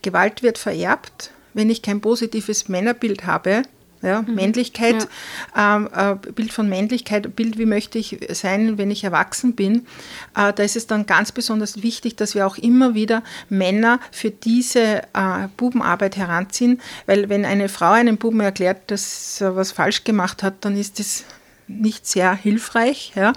Gewalt 0.02 0.44
wird 0.44 0.58
vererbt. 0.58 1.32
Wenn 1.54 1.70
ich 1.70 1.82
kein 1.82 2.02
positives 2.02 2.68
Männerbild 2.68 3.26
habe, 3.26 3.62
ja, 4.06 4.22
mhm. 4.22 4.36
Männlichkeit, 4.36 5.08
ja. 5.56 5.76
Ähm, 5.76 5.90
äh, 5.94 6.32
Bild 6.32 6.54
von 6.54 6.70
Männlichkeit, 6.70 7.36
Bild, 7.36 7.58
wie 7.58 7.66
möchte 7.66 7.98
ich 7.98 8.20
sein, 8.30 8.78
wenn 8.78 8.92
ich 8.92 9.04
erwachsen 9.04 9.56
bin. 9.56 9.88
Äh, 10.36 10.54
da 10.54 10.64
ist 10.64 10.76
es 10.76 10.88
dann 10.88 11.06
ganz 11.06 11.32
besonders 11.32 11.82
wichtig, 11.82 12.16
dass 12.16 12.36
wir 12.36 12.48
auch 12.48 12.58
immer 12.58 12.94
wieder 12.94 13.24
Männer 13.50 14.00
für 14.12 14.32
diese 14.32 15.04
äh, 15.14 15.48
Bubenarbeit 15.58 16.18
heranziehen, 16.18 16.82
weil 17.06 17.30
wenn 17.30 17.46
eine 17.46 17.70
Frau 17.70 17.92
einem 17.92 18.18
Buben 18.18 18.40
erklärt, 18.40 18.92
dass 18.92 19.42
er 19.42 19.56
was 19.56 19.72
falsch 19.72 20.04
gemacht 20.04 20.44
hat, 20.44 20.56
dann 20.62 20.78
ist 20.78 21.00
das 21.00 21.26
nicht 21.68 22.06
sehr 22.06 22.34
hilfreich. 22.36 23.14
Ja. 23.16 23.34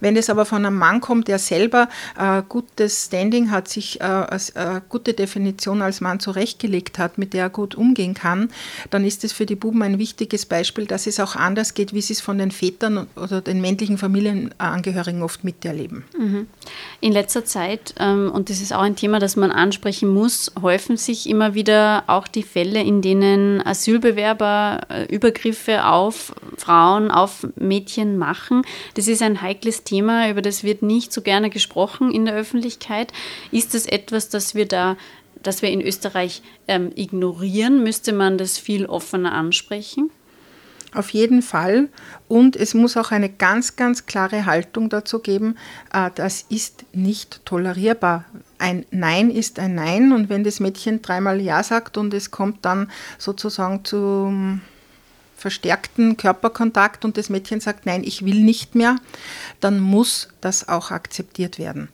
Wenn 0.00 0.16
es 0.16 0.30
aber 0.30 0.44
von 0.44 0.64
einem 0.64 0.78
Mann 0.78 1.00
kommt, 1.00 1.28
der 1.28 1.38
selber 1.38 1.88
äh, 2.18 2.42
gutes 2.48 3.06
Standing 3.06 3.50
hat, 3.50 3.68
sich 3.68 4.00
äh, 4.00 4.04
als 4.04 4.50
äh, 4.50 4.80
gute 4.88 5.14
Definition 5.14 5.82
als 5.82 6.00
Mann 6.00 6.20
zurechtgelegt 6.20 6.98
hat, 6.98 7.18
mit 7.18 7.34
der 7.34 7.44
er 7.44 7.50
gut 7.50 7.74
umgehen 7.74 8.14
kann, 8.14 8.50
dann 8.90 9.04
ist 9.04 9.24
es 9.24 9.32
für 9.32 9.46
die 9.46 9.54
Buben 9.54 9.82
ein 9.82 9.98
wichtiges 9.98 10.46
Beispiel, 10.46 10.86
dass 10.86 11.06
es 11.06 11.20
auch 11.20 11.36
anders 11.36 11.74
geht, 11.74 11.92
wie 11.92 12.00
sie 12.00 12.14
es 12.14 12.20
von 12.20 12.38
den 12.38 12.50
Vätern 12.50 13.06
oder 13.16 13.40
den 13.40 13.60
männlichen 13.60 13.98
Familienangehörigen 13.98 15.22
oft 15.22 15.44
miterleben. 15.44 16.04
Mhm. 16.18 16.46
In 17.00 17.12
letzter 17.12 17.44
Zeit, 17.44 17.94
ähm, 17.98 18.30
und 18.32 18.50
das 18.50 18.60
ist 18.60 18.72
auch 18.72 18.82
ein 18.82 18.96
Thema, 18.96 19.18
das 19.18 19.36
man 19.36 19.50
ansprechen 19.50 20.08
muss, 20.08 20.52
häufen 20.60 20.96
sich 20.96 21.28
immer 21.28 21.54
wieder 21.54 22.04
auch 22.06 22.28
die 22.28 22.42
Fälle, 22.42 22.82
in 22.82 23.02
denen 23.02 23.64
Asylbewerber 23.64 24.80
Übergriffe 25.08 25.84
auf 25.84 26.34
Frauen, 26.56 27.10
auf 27.10 27.46
Mädchen 27.56 27.71
machen. 28.18 28.62
Das 28.94 29.08
ist 29.08 29.22
ein 29.22 29.42
heikles 29.42 29.84
Thema, 29.84 30.30
über 30.30 30.42
das 30.42 30.64
wird 30.64 30.82
nicht 30.82 31.12
so 31.12 31.22
gerne 31.22 31.50
gesprochen 31.50 32.12
in 32.12 32.24
der 32.24 32.34
Öffentlichkeit. 32.34 33.12
Ist 33.50 33.74
das 33.74 33.86
etwas, 33.86 34.28
das 34.28 34.54
wir 34.54 34.66
da 34.66 34.96
dass 35.42 35.60
wir 35.60 35.70
in 35.70 35.80
Österreich 35.80 36.42
ähm, 36.68 36.92
ignorieren? 36.94 37.82
Müsste 37.82 38.12
man 38.12 38.38
das 38.38 38.58
viel 38.58 38.86
offener 38.86 39.32
ansprechen? 39.32 40.10
Auf 40.94 41.10
jeden 41.10 41.40
Fall. 41.40 41.88
Und 42.28 42.54
es 42.54 42.74
muss 42.74 42.98
auch 42.98 43.12
eine 43.12 43.30
ganz, 43.30 43.76
ganz 43.76 44.04
klare 44.04 44.44
Haltung 44.44 44.90
dazu 44.90 45.20
geben, 45.20 45.56
äh, 45.92 46.10
das 46.14 46.42
ist 46.48 46.84
nicht 46.92 47.44
tolerierbar. 47.46 48.26
Ein 48.58 48.84
Nein 48.90 49.30
ist 49.30 49.58
ein 49.58 49.74
Nein. 49.74 50.12
Und 50.12 50.28
wenn 50.28 50.44
das 50.44 50.60
Mädchen 50.60 51.00
dreimal 51.00 51.40
Ja 51.40 51.62
sagt 51.62 51.96
und 51.96 52.12
es 52.12 52.30
kommt 52.30 52.64
dann 52.64 52.90
sozusagen 53.16 53.84
zum 53.84 54.60
verstärkten 55.42 56.16
Körperkontakt 56.16 57.04
und 57.04 57.18
das 57.18 57.28
Mädchen 57.28 57.60
sagt, 57.60 57.84
nein, 57.84 58.04
ich 58.04 58.24
will 58.24 58.42
nicht 58.42 58.76
mehr, 58.76 58.96
dann 59.60 59.80
muss 59.80 60.28
das 60.40 60.68
auch 60.68 60.92
akzeptiert 60.92 61.58
werden. 61.58 61.88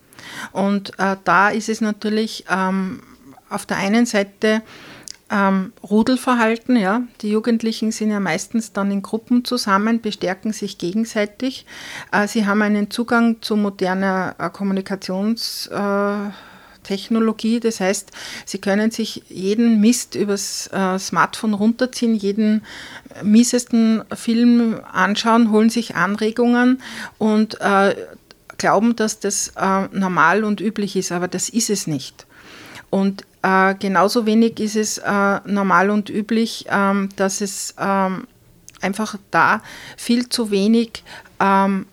Und 0.53 0.99
äh, 0.99 1.17
da 1.25 1.49
ist 1.49 1.71
es 1.71 1.81
natürlich 1.81 2.45
ähm, 2.51 3.03
auf 3.49 3.65
der 3.65 3.79
einen 3.79 4.05
Seite 4.05 4.63
ähm, 5.31 5.73
Rudelverhalten, 5.83 6.77
ja. 6.77 7.03
Die 7.23 7.31
Jugendlichen 7.31 7.91
sind 7.91 8.11
ja 8.11 8.21
meistens 8.21 8.73
dann 8.73 8.91
in 8.91 9.01
Gruppen 9.03 9.47
zusammen, 9.47 10.03
bestärken 10.03 10.53
sich 10.53 10.77
gegenseitig. 10.77 11.65
Äh, 12.13 12.29
sie 12.29 12.47
haben 12.47 12.61
einen 12.61 12.91
Zugang 12.91 13.41
zu 13.41 13.57
moderner 13.57 14.37
äh, 14.39 14.45
Kommunikations- 14.45 15.71
äh, 15.71 16.31
Technologie. 16.89 17.61
Das 17.61 17.81
heißt, 17.81 18.11
Sie 18.47 18.59
können 18.59 18.91
sich 18.91 19.23
jeden 19.29 19.81
Mist 19.81 20.15
übers 20.15 20.69
äh, 20.73 20.99
Smartphone 20.99 21.53
runterziehen, 21.53 22.15
jeden 22.15 22.65
miesesten 23.23 24.03
Film 24.15 24.81
anschauen, 24.91 25.51
holen 25.51 25.69
sich 25.69 25.97
Anregungen 25.97 26.81
und 27.19 27.61
äh, 27.61 27.95
glauben, 28.57 28.97
dass 28.97 29.21
das 29.21 29.53
äh, 29.57 29.89
normal 29.93 30.45
und 30.45 30.61
üblich 30.61 30.97
ist, 30.97 31.13
aber 31.13 31.29
das 31.29 31.51
ist 31.51 31.69
es 31.69 31.87
nicht. 31.87 32.27
Und 32.91 33.25
äh, 33.43 33.75
genauso 33.75 34.25
wenig 34.25 34.59
ist 34.59 34.77
es 34.77 34.99
äh, 34.99 35.41
normal 35.45 35.91
und 35.91 36.09
üblich, 36.09 36.65
ähm, 36.71 37.11
dass 37.17 37.43
es 37.43 37.75
ähm, 37.79 38.27
einfach 38.81 39.17
da 39.31 39.63
viel 39.97 40.29
zu 40.31 40.51
wenig 40.51 41.05
ähm, 41.39 41.87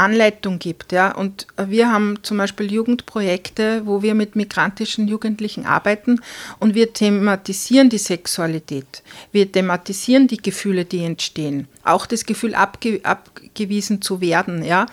Anleitung 0.00 0.58
gibt. 0.58 0.92
Ja. 0.92 1.12
Und 1.12 1.46
wir 1.56 1.92
haben 1.92 2.18
zum 2.22 2.38
Beispiel 2.38 2.72
Jugendprojekte, 2.72 3.82
wo 3.84 4.02
wir 4.02 4.14
mit 4.14 4.34
migrantischen 4.34 5.06
Jugendlichen 5.06 5.66
arbeiten 5.66 6.20
und 6.58 6.74
wir 6.74 6.92
thematisieren 6.92 7.90
die 7.90 7.98
Sexualität. 7.98 9.02
Wir 9.30 9.50
thematisieren 9.50 10.26
die 10.26 10.38
Gefühle, 10.38 10.84
die 10.86 11.04
entstehen. 11.04 11.68
Auch 11.84 12.06
das 12.06 12.24
Gefühl, 12.24 12.54
abge 12.54 13.00
abgewiesen 13.02 14.00
zu 14.00 14.20
werden. 14.20 14.64
Ja. 14.64 14.86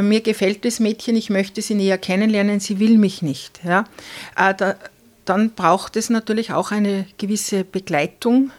Mir 0.00 0.20
gefällt 0.20 0.64
das 0.64 0.80
Mädchen, 0.80 1.16
ich 1.16 1.28
möchte 1.28 1.60
sie 1.60 1.74
näher 1.74 1.98
kennenlernen, 1.98 2.60
sie 2.60 2.78
will 2.78 2.98
mich 2.98 3.20
nicht. 3.20 3.60
Ja. 3.64 3.84
Äh, 4.36 4.54
da, 4.54 4.76
dann 5.24 5.50
braucht 5.50 5.96
es 5.96 6.08
natürlich 6.08 6.52
auch 6.52 6.70
eine 6.70 7.06
gewisse 7.18 7.64
Begleitung 7.64 8.52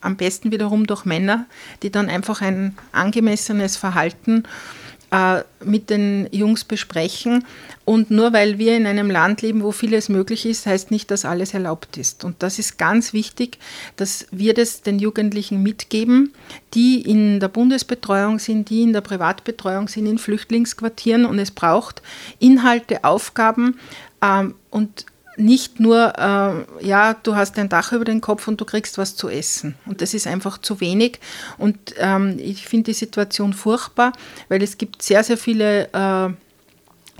am 0.00 0.16
besten 0.16 0.50
wiederum 0.50 0.86
durch 0.86 1.04
Männer, 1.04 1.46
die 1.82 1.90
dann 1.90 2.08
einfach 2.08 2.40
ein 2.40 2.76
angemessenes 2.92 3.76
Verhalten 3.76 4.44
äh, 5.10 5.42
mit 5.64 5.90
den 5.90 6.28
Jungs 6.32 6.64
besprechen. 6.64 7.44
Und 7.84 8.10
nur 8.10 8.32
weil 8.32 8.58
wir 8.58 8.76
in 8.76 8.86
einem 8.86 9.10
Land 9.10 9.42
leben, 9.42 9.62
wo 9.62 9.70
vieles 9.70 10.08
möglich 10.08 10.46
ist, 10.46 10.66
heißt 10.66 10.90
nicht, 10.90 11.10
dass 11.10 11.24
alles 11.24 11.54
erlaubt 11.54 11.96
ist. 11.96 12.24
Und 12.24 12.42
das 12.42 12.58
ist 12.58 12.78
ganz 12.78 13.12
wichtig, 13.12 13.58
dass 13.96 14.26
wir 14.30 14.54
das 14.54 14.82
den 14.82 14.98
Jugendlichen 14.98 15.62
mitgeben, 15.62 16.32
die 16.74 17.00
in 17.00 17.38
der 17.38 17.48
Bundesbetreuung 17.48 18.38
sind, 18.38 18.70
die 18.70 18.82
in 18.82 18.92
der 18.92 19.02
Privatbetreuung 19.02 19.88
sind, 19.88 20.06
in 20.06 20.18
Flüchtlingsquartieren. 20.18 21.24
Und 21.24 21.38
es 21.38 21.52
braucht 21.52 22.02
Inhalte, 22.40 23.04
Aufgaben 23.04 23.78
ähm, 24.22 24.54
und 24.70 25.06
nicht 25.36 25.80
nur, 25.80 26.14
äh, 26.18 26.86
ja, 26.86 27.14
du 27.22 27.36
hast 27.36 27.58
ein 27.58 27.68
Dach 27.68 27.92
über 27.92 28.04
den 28.04 28.20
Kopf 28.20 28.48
und 28.48 28.60
du 28.60 28.64
kriegst 28.64 28.98
was 28.98 29.16
zu 29.16 29.28
essen. 29.28 29.74
Und 29.86 30.00
das 30.00 30.14
ist 30.14 30.26
einfach 30.26 30.58
zu 30.58 30.80
wenig. 30.80 31.20
Und 31.58 31.94
ähm, 31.98 32.38
ich 32.38 32.66
finde 32.66 32.84
die 32.84 32.94
Situation 32.94 33.52
furchtbar, 33.52 34.12
weil 34.48 34.62
es 34.62 34.78
gibt 34.78 35.02
sehr, 35.02 35.22
sehr 35.24 35.36
viele 35.36 35.88
äh, 35.92 36.28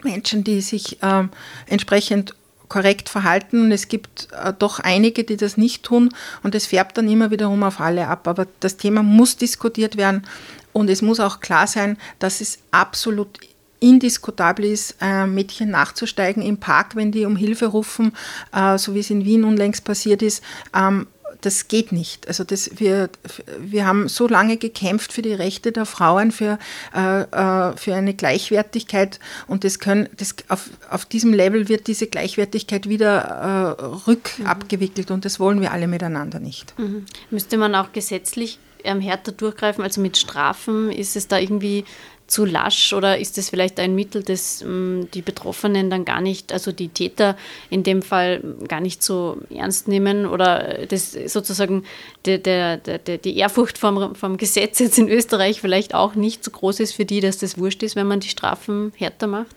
Menschen, 0.02 0.44
die 0.44 0.60
sich 0.60 1.02
äh, 1.02 1.24
entsprechend 1.66 2.34
korrekt 2.68 3.08
verhalten 3.08 3.62
und 3.62 3.72
es 3.72 3.88
gibt 3.88 4.28
äh, 4.32 4.52
doch 4.52 4.80
einige, 4.80 5.24
die 5.24 5.36
das 5.36 5.56
nicht 5.56 5.84
tun 5.84 6.12
und 6.42 6.54
es 6.54 6.66
färbt 6.66 6.98
dann 6.98 7.08
immer 7.08 7.30
wiederum 7.30 7.62
auf 7.62 7.80
alle 7.80 8.08
ab. 8.08 8.26
Aber 8.26 8.46
das 8.60 8.76
Thema 8.76 9.02
muss 9.02 9.36
diskutiert 9.36 9.96
werden 9.96 10.26
und 10.72 10.90
es 10.90 11.02
muss 11.02 11.20
auch 11.20 11.40
klar 11.40 11.66
sein, 11.66 11.96
dass 12.18 12.40
es 12.40 12.58
absolut 12.70 13.38
indiskutabel 13.80 14.64
ist, 14.64 14.96
äh, 15.00 15.26
Mädchen 15.26 15.70
nachzusteigen 15.70 16.42
im 16.42 16.58
Park, 16.58 16.96
wenn 16.96 17.12
die 17.12 17.24
um 17.24 17.36
Hilfe 17.36 17.66
rufen, 17.66 18.12
äh, 18.52 18.78
so 18.78 18.94
wie 18.94 19.00
es 19.00 19.10
in 19.10 19.24
Wien 19.24 19.44
unlängst 19.44 19.84
passiert 19.84 20.22
ist. 20.22 20.42
Ähm, 20.74 21.06
das 21.42 21.68
geht 21.68 21.92
nicht. 21.92 22.26
Also 22.28 22.44
das, 22.44 22.70
wir, 22.76 23.10
wir 23.58 23.86
haben 23.86 24.08
so 24.08 24.26
lange 24.26 24.56
gekämpft 24.56 25.12
für 25.12 25.20
die 25.20 25.34
Rechte 25.34 25.70
der 25.70 25.84
Frauen, 25.84 26.32
für, 26.32 26.58
äh, 26.92 27.76
für 27.76 27.94
eine 27.94 28.14
Gleichwertigkeit 28.14 29.20
und 29.46 29.62
das 29.62 29.78
können, 29.78 30.08
das, 30.16 30.34
auf, 30.48 30.70
auf 30.90 31.04
diesem 31.04 31.34
Level 31.34 31.68
wird 31.68 31.88
diese 31.88 32.06
Gleichwertigkeit 32.06 32.88
wieder 32.88 34.02
rückabgewickelt 34.06 35.10
und 35.10 35.24
das 35.24 35.38
wollen 35.38 35.60
wir 35.60 35.72
alle 35.72 35.88
miteinander 35.88 36.40
nicht. 36.40 36.76
Mhm. 36.78 37.04
Müsste 37.30 37.58
man 37.58 37.74
auch 37.74 37.92
gesetzlich 37.92 38.58
ähm, 38.86 39.00
härter 39.00 39.32
durchgreifen, 39.32 39.84
also 39.84 40.00
mit 40.00 40.16
Strafen, 40.16 40.90
ist 40.90 41.16
es 41.16 41.28
da 41.28 41.38
irgendwie 41.38 41.84
zu 42.26 42.44
lasch 42.44 42.92
oder 42.92 43.18
ist 43.18 43.38
es 43.38 43.50
vielleicht 43.50 43.78
ein 43.78 43.94
Mittel, 43.94 44.22
das 44.22 44.62
ähm, 44.62 45.08
die 45.14 45.22
Betroffenen 45.22 45.90
dann 45.90 46.04
gar 46.04 46.20
nicht, 46.20 46.52
also 46.52 46.72
die 46.72 46.88
Täter 46.88 47.36
in 47.70 47.82
dem 47.82 48.02
Fall 48.02 48.42
gar 48.66 48.80
nicht 48.80 49.02
so 49.02 49.40
ernst 49.50 49.86
nehmen 49.86 50.26
oder 50.26 50.86
das 50.88 51.12
sozusagen 51.12 51.84
der, 52.24 52.38
der, 52.38 52.78
der, 52.78 53.18
die 53.18 53.36
Ehrfurcht 53.36 53.78
vom, 53.78 54.14
vom 54.14 54.36
Gesetz 54.36 54.80
jetzt 54.80 54.98
in 54.98 55.08
Österreich 55.08 55.60
vielleicht 55.60 55.94
auch 55.94 56.14
nicht 56.14 56.42
so 56.42 56.50
groß 56.50 56.80
ist 56.80 56.94
für 56.94 57.04
die, 57.04 57.20
dass 57.20 57.38
das 57.38 57.58
wurscht 57.58 57.82
ist, 57.82 57.94
wenn 57.94 58.08
man 58.08 58.20
die 58.20 58.28
Strafen 58.28 58.92
härter 58.96 59.28
macht? 59.28 59.54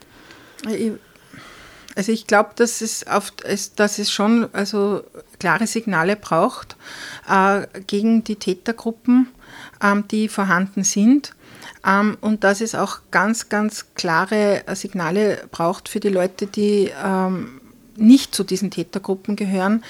Also 1.96 2.12
ich 2.12 2.28
glaube, 2.28 2.52
dass 2.56 2.82
es, 2.82 3.04
dass 3.76 3.98
es 3.98 4.12
schon 4.12 4.48
also 4.54 5.02
klare 5.40 5.66
Signale 5.66 6.16
braucht 6.16 6.76
äh, 7.28 7.66
gegen 7.88 8.24
die 8.24 8.36
Tätergruppen, 8.36 9.28
ähm, 9.82 10.06
die 10.10 10.28
vorhanden 10.28 10.84
sind 10.84 11.34
ähm, 11.86 12.18
und 12.22 12.44
dass 12.44 12.62
es 12.62 12.76
auch 12.76 13.00
ganz, 13.12 13.50
ganz 13.50 13.88
klare 13.96 14.64
Signale 14.74 15.48
braucht 15.52 15.90
für 15.90 16.00
die 16.00 16.10
Leute, 16.10 16.48
die 16.48 16.92
ähm, 17.04 17.60
nicht 18.00 18.34
zu 18.34 18.44
diesen 18.44 18.72
Tätergruppen 18.72 19.36
gehören. 19.36 19.84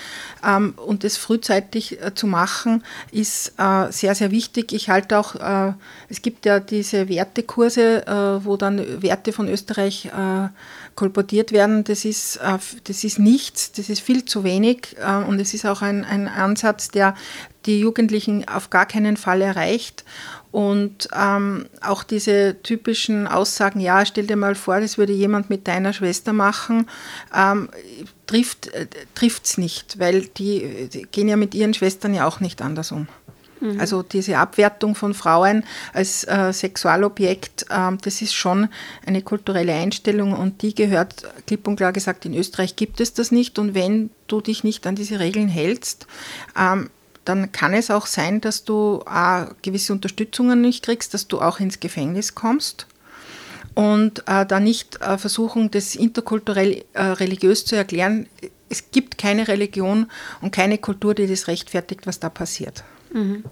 Ähm, 0.45 0.73
und 0.77 1.03
das 1.03 1.17
frühzeitig 1.17 2.01
äh, 2.01 2.13
zu 2.13 2.27
machen, 2.27 2.83
ist 3.11 3.53
äh, 3.57 3.91
sehr, 3.91 4.15
sehr 4.15 4.31
wichtig. 4.31 4.73
Ich 4.73 4.89
halte 4.89 5.17
auch, 5.17 5.35
äh, 5.35 5.73
es 6.09 6.21
gibt 6.21 6.45
ja 6.45 6.59
diese 6.59 7.07
Wertekurse, 7.07 8.05
äh, 8.07 8.45
wo 8.45 8.57
dann 8.57 9.01
Werte 9.01 9.31
von 9.31 9.47
Österreich 9.47 10.05
äh, 10.05 10.49
kolportiert 10.99 11.53
werden. 11.53 11.85
Das 11.85 12.03
ist, 12.03 12.35
äh, 12.37 12.57
das 12.83 13.05
ist 13.05 13.19
nichts, 13.19 13.71
das 13.71 13.89
ist 13.89 14.01
viel 14.01 14.25
zu 14.25 14.43
wenig. 14.43 14.97
und 15.27 15.39
es 15.39 15.53
ist 15.53 15.65
auch 15.65 15.81
ein, 15.81 16.03
ein 16.03 16.27
Ansatz, 16.27 16.89
der 16.89 17.15
die 17.65 17.79
Jugendlichen 17.79 18.47
auf 18.47 18.69
gar 18.69 18.85
keinen 18.85 19.15
Fall 19.15 19.41
erreicht. 19.41 20.03
Und 20.51 21.07
ähm, 21.15 21.67
auch 21.81 22.03
diese 22.03 22.57
typischen 22.63 23.27
Aussagen, 23.27 23.79
ja, 23.79 24.03
stell 24.05 24.25
dir 24.25 24.35
mal 24.35 24.55
vor, 24.55 24.79
das 24.79 24.97
würde 24.97 25.13
jemand 25.13 25.49
mit 25.49 25.67
deiner 25.67 25.93
Schwester 25.93 26.33
machen, 26.33 26.87
ähm, 27.35 27.69
trifft 28.25 28.67
äh, 28.67 28.87
es 29.43 29.57
nicht, 29.59 29.99
weil 29.99 30.21
die, 30.37 30.89
die, 30.91 31.03
gehen 31.03 31.27
ja 31.27 31.37
mit 31.37 31.53
ihren 31.53 31.75
Schwestern 31.75 32.15
ja 32.15 32.27
auch 32.27 32.39
nicht 32.39 32.63
anders 32.63 32.91
um. 32.91 33.07
Mhm. 33.59 33.79
Also 33.79 34.01
diese 34.01 34.37
Abwertung 34.37 34.95
von 34.95 35.13
Frauen 35.13 35.63
als 35.93 36.23
äh, 36.23 36.51
Sexualobjekt, 36.51 37.58
äh, 37.69 37.91
das 38.01 38.21
ist 38.21 38.33
schon 38.33 38.69
eine 39.05 39.21
kulturelle 39.21 39.73
Einstellung 39.73 40.33
und 40.33 40.61
die 40.61 40.75
gehört 40.75 41.23
klipp 41.47 41.67
und 41.67 41.75
klar 41.75 41.93
gesagt, 41.93 42.25
in 42.25 42.33
Österreich 42.33 42.75
gibt 42.75 42.99
es 42.99 43.13
das 43.13 43.31
nicht 43.31 43.59
und 43.59 43.73
wenn 43.73 44.09
du 44.27 44.41
dich 44.41 44.63
nicht 44.63 44.85
an 44.87 44.95
diese 44.95 45.19
Regeln 45.19 45.47
hältst, 45.47 46.07
ähm, 46.57 46.89
dann 47.25 47.51
kann 47.51 47.73
es 47.73 47.91
auch 47.91 48.07
sein, 48.07 48.41
dass 48.41 48.63
du 48.63 49.03
äh, 49.07 49.45
gewisse 49.61 49.93
Unterstützungen 49.93 50.61
nicht 50.61 50.83
kriegst, 50.83 51.13
dass 51.13 51.27
du 51.27 51.39
auch 51.41 51.59
ins 51.59 51.79
Gefängnis 51.79 52.33
kommst 52.33 52.87
und 53.75 54.27
äh, 54.27 54.45
da 54.45 54.59
nicht 54.59 55.01
äh, 55.01 55.17
versuchen, 55.17 55.71
das 55.71 55.95
interkulturell 55.95 56.83
äh, 56.93 57.01
religiös 57.01 57.65
zu 57.65 57.75
erklären. 57.75 58.27
Es 58.67 58.91
gibt 58.91 59.17
keine 59.17 59.47
Religion 59.47 60.09
und 60.41 60.51
keine 60.51 60.77
Kultur, 60.77 61.13
die 61.13 61.27
das 61.27 61.47
rechtfertigt, 61.47 62.05
was 62.05 62.19
da 62.19 62.29
passiert. 62.29 62.83
Mhm. 63.13 63.43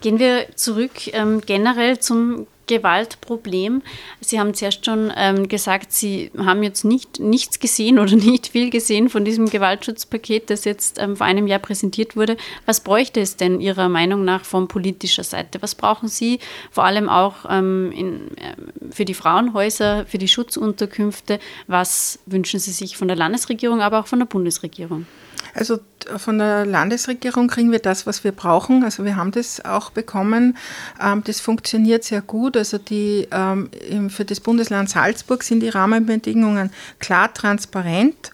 Gehen 0.00 0.18
wir 0.18 0.46
zurück 0.54 1.12
ähm, 1.12 1.42
generell 1.44 1.98
zum 1.98 2.46
Gewaltproblem. 2.70 3.82
Sie 4.20 4.38
haben 4.38 4.54
zuerst 4.54 4.86
schon 4.86 5.12
ähm, 5.16 5.48
gesagt, 5.48 5.92
Sie 5.92 6.30
haben 6.38 6.62
jetzt 6.62 6.84
nicht, 6.84 7.18
nichts 7.18 7.58
gesehen 7.58 7.98
oder 7.98 8.14
nicht 8.30 8.46
viel 8.48 8.70
gesehen 8.70 9.08
von 9.08 9.24
diesem 9.24 9.50
Gewaltschutzpaket, 9.50 10.50
das 10.50 10.64
jetzt 10.64 10.98
ähm, 11.00 11.16
vor 11.16 11.26
einem 11.26 11.48
Jahr 11.48 11.58
präsentiert 11.58 12.16
wurde. 12.16 12.36
Was 12.66 12.80
bräuchte 12.80 13.20
es 13.20 13.36
denn 13.36 13.60
Ihrer 13.60 13.88
Meinung 13.88 14.24
nach 14.24 14.44
von 14.44 14.68
politischer 14.68 15.24
Seite? 15.24 15.60
Was 15.62 15.74
brauchen 15.74 16.08
Sie 16.08 16.38
vor 16.70 16.84
allem 16.84 17.08
auch 17.08 17.44
ähm, 17.48 17.90
in, 17.92 18.36
äh, 18.38 18.54
für 18.92 19.04
die 19.04 19.14
Frauenhäuser, 19.14 20.06
für 20.06 20.18
die 20.18 20.28
Schutzunterkünfte? 20.28 21.40
Was 21.66 22.20
wünschen 22.26 22.60
Sie 22.60 22.72
sich 22.72 22.96
von 22.96 23.08
der 23.08 23.16
Landesregierung, 23.16 23.80
aber 23.80 23.98
auch 23.98 24.06
von 24.06 24.20
der 24.20 24.26
Bundesregierung? 24.26 25.06
Also 25.54 25.80
von 26.16 26.38
der 26.38 26.66
Landesregierung 26.66 27.48
kriegen 27.48 27.72
wir 27.72 27.78
das, 27.78 28.06
was 28.06 28.24
wir 28.24 28.32
brauchen. 28.32 28.84
Also 28.84 29.04
wir 29.04 29.16
haben 29.16 29.32
das 29.32 29.64
auch 29.64 29.90
bekommen. 29.90 30.56
Ähm, 31.00 31.22
das 31.24 31.40
funktioniert 31.40 32.04
sehr 32.04 32.22
gut. 32.22 32.56
Also 32.56 32.78
die, 32.78 33.28
ähm, 33.30 33.70
für 34.10 34.24
das 34.24 34.40
Bundesland 34.40 34.90
Salzburg 34.90 35.42
sind 35.42 35.60
die 35.60 35.68
Rahmenbedingungen 35.68 36.70
klar 36.98 37.32
transparent. 37.32 38.32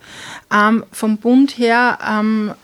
Ähm, 0.52 0.84
vom 0.92 1.18
Bund 1.18 1.58
her 1.58 1.98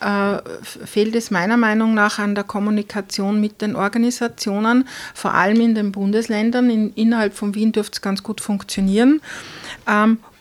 äh, 0.01 0.87
fehlt 0.87 1.15
es 1.17 1.31
meiner 1.31 1.57
Meinung 1.57 1.95
nach 1.95 2.19
an 2.19 2.35
der 2.35 2.45
Kommunikation 2.45 3.41
mit 3.41 3.61
den 3.61 3.77
Organisationen, 3.77 4.87
vor 5.15 5.35
allem 5.35 5.61
in 5.61 5.75
den 5.75 5.93
Bundesländern. 5.93 6.71
innerhalb 6.95 7.35
von 7.35 7.55
Wien 7.55 7.73
dürfte 7.73 7.97
es 7.97 8.03
ganz 8.03 8.23
gut 8.23 8.41
funktionieren. 8.41 9.21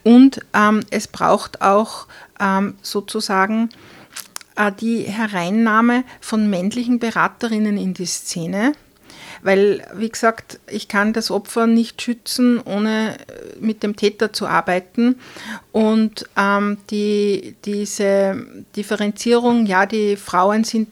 und 0.04 0.42
es 0.90 1.08
braucht 1.08 1.62
auch 1.62 2.08
sozusagen 2.82 3.70
äh, 4.56 4.72
die 4.80 5.04
Hereinnahme 5.04 6.04
von 6.20 6.50
männlichen 6.50 7.00
Beraterinnen 7.00 7.78
in 7.78 7.94
die 7.94 8.06
Szene. 8.06 8.74
Weil, 9.44 9.84
wie 9.96 10.10
gesagt, 10.10 10.60
ich 10.68 10.88
kann 10.88 11.14
das 11.14 11.32
Opfer 11.32 11.66
nicht 11.66 12.02
schützen, 12.02 12.60
ohne 12.60 13.18
äh, 13.18 13.24
mit 13.60 13.82
dem 13.82 13.96
Täter 13.96 14.34
zu 14.34 14.46
arbeiten. 14.48 15.20
Und 15.72 16.28
ähm, 16.38 16.78
die, 16.90 17.56
diese 17.66 18.46
Differenzierung, 18.76 19.66
ja, 19.66 19.86
die 19.86 20.16
Frauen 20.16 20.64
sind 20.64 20.90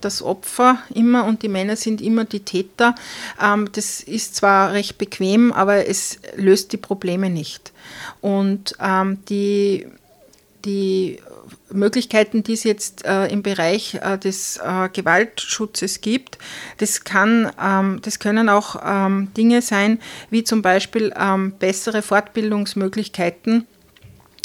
das 0.00 0.22
Opfer 0.22 0.78
immer 0.94 1.24
und 1.24 1.42
die 1.42 1.48
Männer 1.48 1.76
sind 1.76 2.00
immer 2.00 2.24
die 2.24 2.40
Täter. 2.40 2.94
Ähm, 3.40 3.68
das 3.72 4.00
ist 4.00 4.36
zwar 4.36 4.72
recht 4.72 4.98
bequem, 4.98 5.52
aber 5.52 5.86
es 5.86 6.18
löst 6.36 6.72
die 6.72 6.78
Probleme 6.78 7.30
nicht. 7.30 7.72
Und 8.20 8.74
ähm, 8.80 9.18
die, 9.28 9.86
die 10.64 11.18
Möglichkeiten, 11.70 12.42
die 12.42 12.54
es 12.54 12.64
jetzt 12.64 13.04
äh, 13.04 13.26
im 13.26 13.42
Bereich 13.42 13.94
äh, 13.94 14.18
des 14.18 14.58
äh, 14.58 14.88
Gewaltschutzes 14.92 16.00
gibt. 16.00 16.38
Das, 16.78 17.04
kann, 17.04 17.50
ähm, 17.62 18.00
das 18.02 18.18
können 18.18 18.48
auch 18.48 18.76
ähm, 18.84 19.32
Dinge 19.36 19.62
sein, 19.62 20.00
wie 20.30 20.44
zum 20.44 20.62
Beispiel 20.62 21.12
ähm, 21.18 21.52
bessere 21.52 22.02
Fortbildungsmöglichkeiten. 22.02 23.66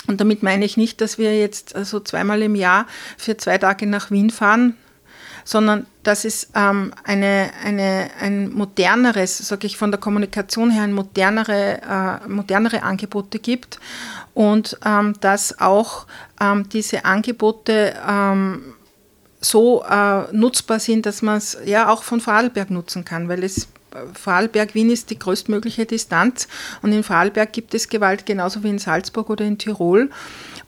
Und 0.08 0.20
damit 0.20 0.44
meine 0.44 0.66
ich 0.66 0.76
nicht, 0.76 1.02
dass 1.02 1.18
wir 1.18 1.38
jetzt 1.38 1.70
so 1.70 1.78
also 1.78 2.00
zweimal 2.00 2.42
im 2.42 2.56
Jahr 2.56 2.88
für 3.18 3.38
zwei 3.38 3.58
Tage 3.58 3.86
nach 3.86 4.12
Wien 4.12 4.32
fahren, 4.32 4.76
sondern 5.50 5.88
dass 6.04 6.26
es 6.26 6.52
ähm, 6.54 6.94
eine, 7.04 7.50
eine, 7.66 8.12
ein 8.20 8.54
moderneres, 8.54 9.40
sage 9.40 9.66
ich 9.66 9.78
von 9.78 9.90
der 9.90 10.00
Kommunikation 10.00 10.70
her, 10.70 10.84
ein 10.84 10.94
modernere, 10.94 11.82
äh, 11.82 12.30
modernere 12.30 12.84
Angebote 12.84 13.40
gibt 13.40 13.80
und 14.36 14.78
ähm, 14.86 15.16
dass 15.22 15.60
auch 15.60 16.06
ähm, 16.40 16.70
diese 16.70 17.04
Angebote 17.04 17.96
ähm, 18.08 18.76
so 19.42 19.84
äh, 19.90 20.32
nutzbar 20.34 20.80
sind, 20.80 21.08
dass 21.08 21.24
man 21.24 21.38
es 21.38 21.58
ja 21.66 21.90
auch 21.90 22.04
von 22.04 22.22
Vorarlberg 22.22 22.70
nutzen 22.70 23.04
kann, 23.04 23.28
weil 23.28 23.44
es 23.44 23.70
Vorarlberg-Wien 24.14 24.90
ist 24.90 25.10
die 25.10 25.20
größtmögliche 25.20 25.86
Distanz 25.86 26.48
und 26.82 26.92
in 26.92 27.04
Vorarlberg 27.04 27.52
gibt 27.54 27.74
es 27.74 27.90
Gewalt 27.90 28.26
genauso 28.26 28.64
wie 28.64 28.70
in 28.70 28.80
Salzburg 28.80 29.30
oder 29.30 29.46
in 29.46 29.58
Tirol 29.58 30.10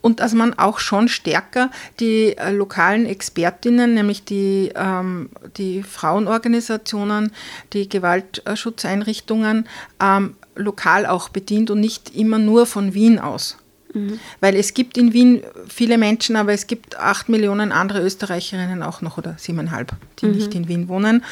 und 0.00 0.20
dass 0.20 0.34
man 0.34 0.58
auch 0.58 0.78
schon 0.78 1.08
stärker 1.08 1.70
die 2.00 2.36
äh, 2.36 2.50
lokalen 2.50 3.06
Expertinnen, 3.06 3.94
nämlich 3.94 4.24
die, 4.24 4.72
ähm, 4.74 5.30
die 5.56 5.82
Frauenorganisationen, 5.82 7.32
die 7.72 7.88
Gewaltschutzeinrichtungen, 7.88 9.68
ähm, 10.02 10.36
lokal 10.54 11.06
auch 11.06 11.28
bedient 11.30 11.70
und 11.70 11.80
nicht 11.80 12.14
immer 12.14 12.38
nur 12.38 12.66
von 12.66 12.94
Wien 12.94 13.18
aus. 13.18 13.56
Mhm. 13.94 14.18
Weil 14.40 14.56
es 14.56 14.74
gibt 14.74 14.96
in 14.96 15.12
Wien 15.12 15.42
viele 15.68 15.98
Menschen, 15.98 16.36
aber 16.36 16.52
es 16.52 16.66
gibt 16.66 16.98
acht 16.98 17.28
Millionen 17.28 17.72
andere 17.72 18.00
Österreicherinnen 18.00 18.82
auch 18.82 19.02
noch 19.02 19.18
oder 19.18 19.36
siebeneinhalb, 19.38 19.92
die 20.20 20.26
mhm. 20.26 20.32
nicht 20.32 20.54
in 20.54 20.68
Wien 20.68 20.88
wohnen. 20.88 21.24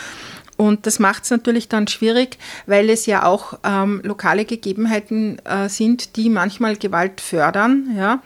Und 0.61 0.85
das 0.87 0.99
macht 0.99 1.25
es 1.25 1.31
natürlich 1.31 1.71
dann 1.71 1.89
schwierig, 1.89 2.37
weil 2.67 2.91
es 2.91 3.07
ja 3.07 3.25
auch 3.25 3.59
ähm, 3.65 4.03
lokale 4.05 4.45
Gegebenheiten 4.45 5.39
äh, 5.47 5.71
sind, 5.71 6.17
die 6.17 6.29
manchmal 6.29 6.77
Gewalt 6.77 7.23
fördern 7.23 7.95
ja, 7.97 8.23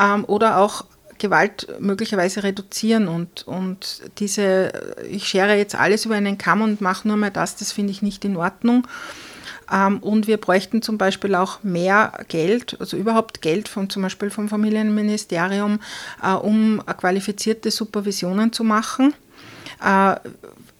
ähm, 0.00 0.24
oder 0.26 0.58
auch 0.58 0.84
Gewalt 1.18 1.66
möglicherweise 1.80 2.44
reduzieren. 2.44 3.08
Und, 3.08 3.48
und 3.48 4.02
diese, 4.20 4.70
ich 5.10 5.26
schere 5.26 5.56
jetzt 5.56 5.74
alles 5.74 6.04
über 6.04 6.14
einen 6.14 6.38
Kamm 6.38 6.62
und 6.62 6.80
mache 6.80 7.08
nur 7.08 7.16
mal 7.16 7.32
das, 7.32 7.56
das 7.56 7.72
finde 7.72 7.90
ich 7.90 8.00
nicht 8.00 8.24
in 8.24 8.36
Ordnung. 8.36 8.86
Ähm, 9.72 9.98
und 9.98 10.28
wir 10.28 10.36
bräuchten 10.36 10.82
zum 10.82 10.98
Beispiel 10.98 11.34
auch 11.34 11.64
mehr 11.64 12.12
Geld, 12.28 12.76
also 12.78 12.96
überhaupt 12.96 13.42
Geld 13.42 13.66
von, 13.66 13.90
zum 13.90 14.02
Beispiel 14.02 14.30
vom 14.30 14.48
Familienministerium, 14.48 15.80
äh, 16.22 16.30
um 16.30 16.80
qualifizierte 16.96 17.72
Supervisionen 17.72 18.52
zu 18.52 18.62
machen 18.62 19.14
äh, 19.14 19.31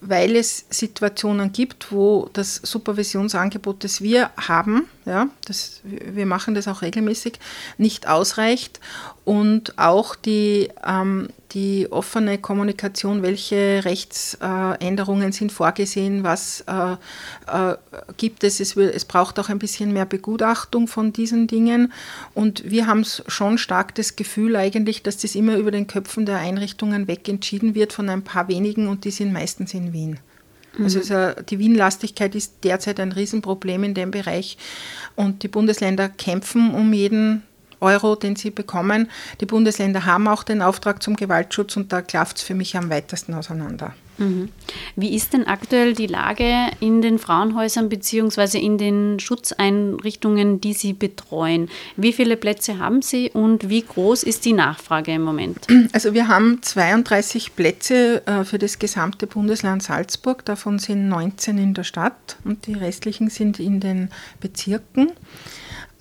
weil 0.05 0.35
es 0.35 0.65
Situationen 0.69 1.51
gibt, 1.51 1.91
wo 1.91 2.29
das 2.33 2.55
Supervisionsangebot, 2.55 3.83
das 3.83 4.01
wir 4.01 4.31
haben, 4.35 4.87
ja, 5.05 5.27
das, 5.45 5.81
wir 5.83 6.25
machen 6.25 6.55
das 6.55 6.67
auch 6.67 6.81
regelmäßig, 6.81 7.33
nicht 7.77 8.07
ausreicht 8.07 8.79
und 9.25 9.77
auch 9.77 10.15
die, 10.15 10.69
ähm, 10.85 11.29
die 11.51 11.91
offene 11.91 12.37
Kommunikation, 12.37 13.21
welche 13.21 13.81
Rechtsänderungen 13.83 15.29
äh, 15.29 15.33
sind 15.33 15.51
vorgesehen, 15.51 16.23
was 16.23 16.61
äh, 16.61 16.93
äh, 17.47 17.77
gibt 18.17 18.43
es. 18.43 18.59
es. 18.59 18.75
Es 18.75 19.05
braucht 19.05 19.39
auch 19.39 19.49
ein 19.49 19.59
bisschen 19.59 19.93
mehr 19.93 20.05
Begutachtung 20.05 20.87
von 20.87 21.13
diesen 21.13 21.47
Dingen 21.47 21.91
und 22.33 22.69
wir 22.69 22.87
haben 22.87 23.03
schon 23.05 23.57
stark 23.57 23.95
das 23.95 24.15
Gefühl 24.15 24.55
eigentlich, 24.55 25.03
dass 25.03 25.17
das 25.17 25.35
immer 25.35 25.57
über 25.57 25.71
den 25.71 25.87
Köpfen 25.87 26.25
der 26.25 26.37
Einrichtungen 26.37 27.07
weg 27.07 27.27
entschieden 27.27 27.75
wird 27.75 27.93
von 27.93 28.09
ein 28.09 28.23
paar 28.23 28.47
wenigen 28.47 28.87
und 28.87 29.05
die 29.05 29.11
sind 29.11 29.33
meistens 29.33 29.73
in 29.73 29.93
Wien. 29.93 30.19
Also 30.79 30.99
mhm. 30.99 31.45
die 31.49 31.59
Wien-Lastigkeit 31.59 32.35
ist 32.35 32.63
derzeit 32.63 32.99
ein 32.99 33.11
Riesenproblem 33.11 33.83
in 33.83 33.93
dem 33.93 34.11
Bereich 34.11 34.57
und 35.15 35.43
die 35.43 35.47
Bundesländer 35.47 36.09
kämpfen 36.09 36.73
um 36.73 36.91
jeden 36.93 37.43
Euro, 37.79 38.15
den 38.15 38.35
sie 38.35 38.49
bekommen. 38.49 39.09
Die 39.41 39.45
Bundesländer 39.45 40.05
haben 40.05 40.27
auch 40.27 40.43
den 40.43 40.61
Auftrag 40.61 41.03
zum 41.03 41.15
Gewaltschutz 41.15 41.77
und 41.77 41.93
da 41.93 42.01
klafft 42.01 42.37
es 42.37 42.43
für 42.43 42.55
mich 42.55 42.75
am 42.77 42.89
weitesten 42.89 43.33
auseinander. 43.33 43.93
Mhm. 44.17 44.49
Wie 44.95 45.15
ist 45.15 45.33
denn 45.33 45.47
aktuell 45.47 45.93
die 45.93 46.07
Lage 46.07 46.67
in 46.79 47.01
den 47.01 47.19
Frauenhäusern 47.19 47.89
bzw. 47.89 48.59
in 48.59 48.77
den 48.77 49.19
Schutzeinrichtungen, 49.19 50.61
die 50.61 50.73
Sie 50.73 50.93
betreuen? 50.93 51.69
Wie 51.97 52.13
viele 52.13 52.37
Plätze 52.37 52.79
haben 52.79 53.01
Sie 53.01 53.31
und 53.31 53.69
wie 53.69 53.81
groß 53.81 54.23
ist 54.23 54.45
die 54.45 54.53
Nachfrage 54.53 55.13
im 55.13 55.23
Moment? 55.23 55.67
Also 55.93 56.13
wir 56.13 56.27
haben 56.27 56.61
32 56.61 57.55
Plätze 57.55 58.25
äh, 58.25 58.43
für 58.43 58.57
das 58.57 58.79
gesamte 58.79 59.27
Bundesland 59.27 59.83
Salzburg, 59.83 60.45
davon 60.45 60.79
sind 60.79 61.07
19 61.07 61.57
in 61.57 61.73
der 61.73 61.83
Stadt 61.83 62.37
und 62.43 62.67
die 62.67 62.73
restlichen 62.73 63.29
sind 63.29 63.59
in 63.59 63.79
den 63.79 64.09
Bezirken. 64.39 65.11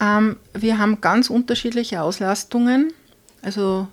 Ähm, 0.00 0.36
wir 0.54 0.78
haben 0.78 1.00
ganz 1.00 1.30
unterschiedliche 1.30 2.02
Auslastungen. 2.02 2.92
Also 3.42 3.88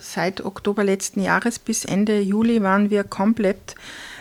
seit 0.00 0.44
Oktober 0.44 0.84
letzten 0.84 1.22
Jahres 1.22 1.58
bis 1.58 1.84
Ende 1.84 2.20
Juli 2.20 2.62
waren 2.62 2.90
wir 2.90 3.04
komplett 3.04 3.74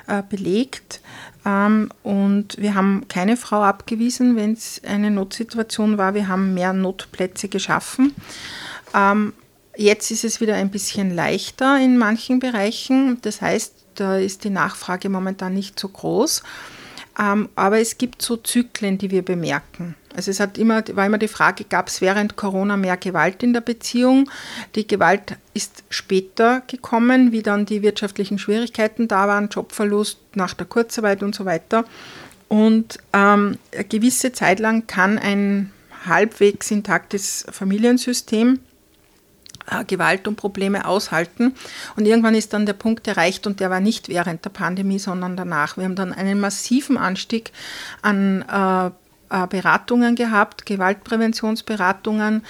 äh, 0.08 0.24
belegt. 0.28 1.02
Ähm, 1.46 1.90
und 2.04 2.58
wir 2.58 2.76
haben 2.76 3.08
keine 3.08 3.38
Frau 3.38 3.62
abgewiesen, 3.62 4.36
wenn 4.36 4.54
es 4.54 4.82
eine 4.86 5.12
Notsituation 5.12 5.98
war. 5.98 6.14
Wir 6.14 6.28
haben 6.28 6.54
mehr 6.54 6.74
Notplätze 6.74 7.48
geschaffen. 7.48 8.14
Ähm, 8.94 9.34
jetzt 9.76 10.12
ist 10.12 10.24
es 10.24 10.42
wieder 10.42 10.56
ein 10.56 10.72
bisschen 10.72 11.14
leichter 11.14 11.80
in 11.80 11.98
manchen 11.98 12.40
Bereichen. 12.40 13.20
Das 13.22 13.42
heißt, 13.42 13.74
da 13.96 14.18
ist 14.18 14.44
die 14.44 14.50
Nachfrage 14.50 15.10
momentan 15.10 15.54
nicht 15.54 15.80
so 15.80 15.88
groß. 15.88 16.44
Ähm, 17.20 17.50
aber 17.56 17.80
es 17.80 17.98
gibt 17.98 18.22
so 18.22 18.38
Zyklen, 18.38 18.98
die 18.98 19.12
wir 19.12 19.24
bemerken. 19.24 19.96
Also 20.16 20.32
es 20.32 20.40
hat 20.40 20.58
immer, 20.58 20.84
war 20.94 21.06
immer 21.06 21.18
die 21.18 21.28
Frage, 21.28 21.66
gab 21.66 21.88
es 21.90 22.00
während 22.00 22.36
Corona 22.36 22.78
mehr 22.78 22.98
Gewalt 22.98 23.44
in 23.44 23.54
der 23.54 23.62
Beziehung? 23.62 24.30
Die 24.76 24.88
Gewalt 24.88 25.36
ist 25.54 25.84
später 25.90 26.62
gekommen, 26.68 27.32
wie 27.32 27.44
dann 27.44 27.66
die 27.66 27.82
wirtschaftlichen 27.82 28.40
Schwierigkeiten 28.40 29.08
da 29.08 29.28
waren, 29.28 29.50
Jobverlust 29.50 30.20
nach 30.36 30.54
der 30.54 30.68
Kurzarbeit 30.68 31.22
und 31.22 31.36
so 31.36 31.46
weiter. 31.46 31.84
Und 32.48 32.98
ähm, 33.12 33.58
eine 33.74 33.84
gewisse 33.86 34.32
Zeit 34.32 34.60
lang 34.60 34.88
kann 34.88 35.20
ein 35.20 35.72
halbwegs 36.06 36.72
intaktes 36.72 37.46
Familiensystem 37.50 38.60
Gewalt 39.88 40.28
und 40.28 40.36
Probleme 40.36 40.86
aushalten. 40.86 41.56
Und 41.96 42.06
irgendwann 42.06 42.36
ist 42.36 42.54
dann 42.54 42.66
der 42.66 42.74
Punkt 42.74 43.08
erreicht 43.08 43.48
und 43.48 43.60
der 43.60 43.70
war 43.70 43.80
nicht 43.80 44.10
während 44.10 44.46
der 44.46 44.50
Pandemie, 44.52 45.00
sondern 45.00 45.36
danach. 45.36 45.78
Wir 45.78 45.86
haben 45.86 45.96
dann 45.96 46.14
einen 46.14 46.40
massiven 46.40 46.98
Anstieg 46.98 47.52
an 48.02 48.44
äh, 48.44 48.88
äh 48.88 49.48
Beratungen 49.48 50.16
gehabt, 50.16 50.66
Gewaltpräventionsberatungen 50.66 52.44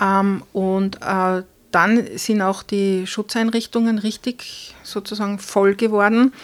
ähm, 0.00 0.42
und 0.52 1.00
äh, 1.02 1.42
dann 1.78 2.18
sind 2.18 2.42
auch 2.42 2.64
die 2.64 3.06
Schutzeinrichtungen 3.06 4.00
richtig 4.00 4.74
sozusagen 4.82 5.38
voll 5.38 5.76
geworden. 5.76 6.34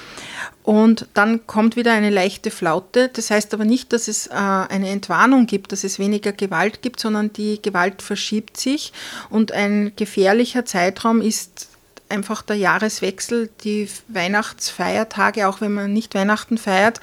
Und 0.62 1.09
dann 1.12 1.44
kommt 1.49 1.75
wieder 1.75 1.92
eine 1.92 2.11
leichte 2.11 2.53
Flaute. 2.53 3.11
Das 3.12 3.33
heißt 3.33 3.53
aber 3.53 3.64
nicht, 3.64 3.92
dass 3.92 4.07
es 4.07 4.29
äh, 4.29 4.33
eine 4.33 4.90
Entwarnung 4.90 5.47
gibt, 5.47 5.73
dass 5.73 5.83
es 5.83 5.99
weniger 5.99 6.31
Gewalt 6.31 6.83
gibt, 6.83 7.01
sondern 7.01 7.33
die 7.33 7.61
Gewalt 7.61 8.01
verschiebt 8.01 8.57
sich. 8.57 8.92
Und 9.29 9.51
ein 9.51 9.90
gefährlicher 9.97 10.64
Zeitraum 10.66 11.20
ist 11.20 11.66
einfach 12.09 12.42
der 12.42 12.57
Jahreswechsel, 12.57 13.51
die 13.64 13.88
Weihnachtsfeiertage, 14.07 15.49
auch 15.49 15.61
wenn 15.61 15.75
man 15.75 15.92
nicht 15.92 16.14
Weihnachten 16.14 16.59
feiert. 16.59 17.01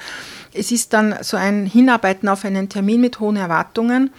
Es 0.54 0.72
ist 0.72 0.94
dann 0.94 1.16
so 1.20 1.36
ein 1.36 1.66
Hinarbeiten 1.66 2.30
auf 2.30 2.46
einen 2.46 2.70
Termin 2.70 3.02
mit 3.02 3.20
hohen 3.20 3.36
Erwartungen. 3.36 4.10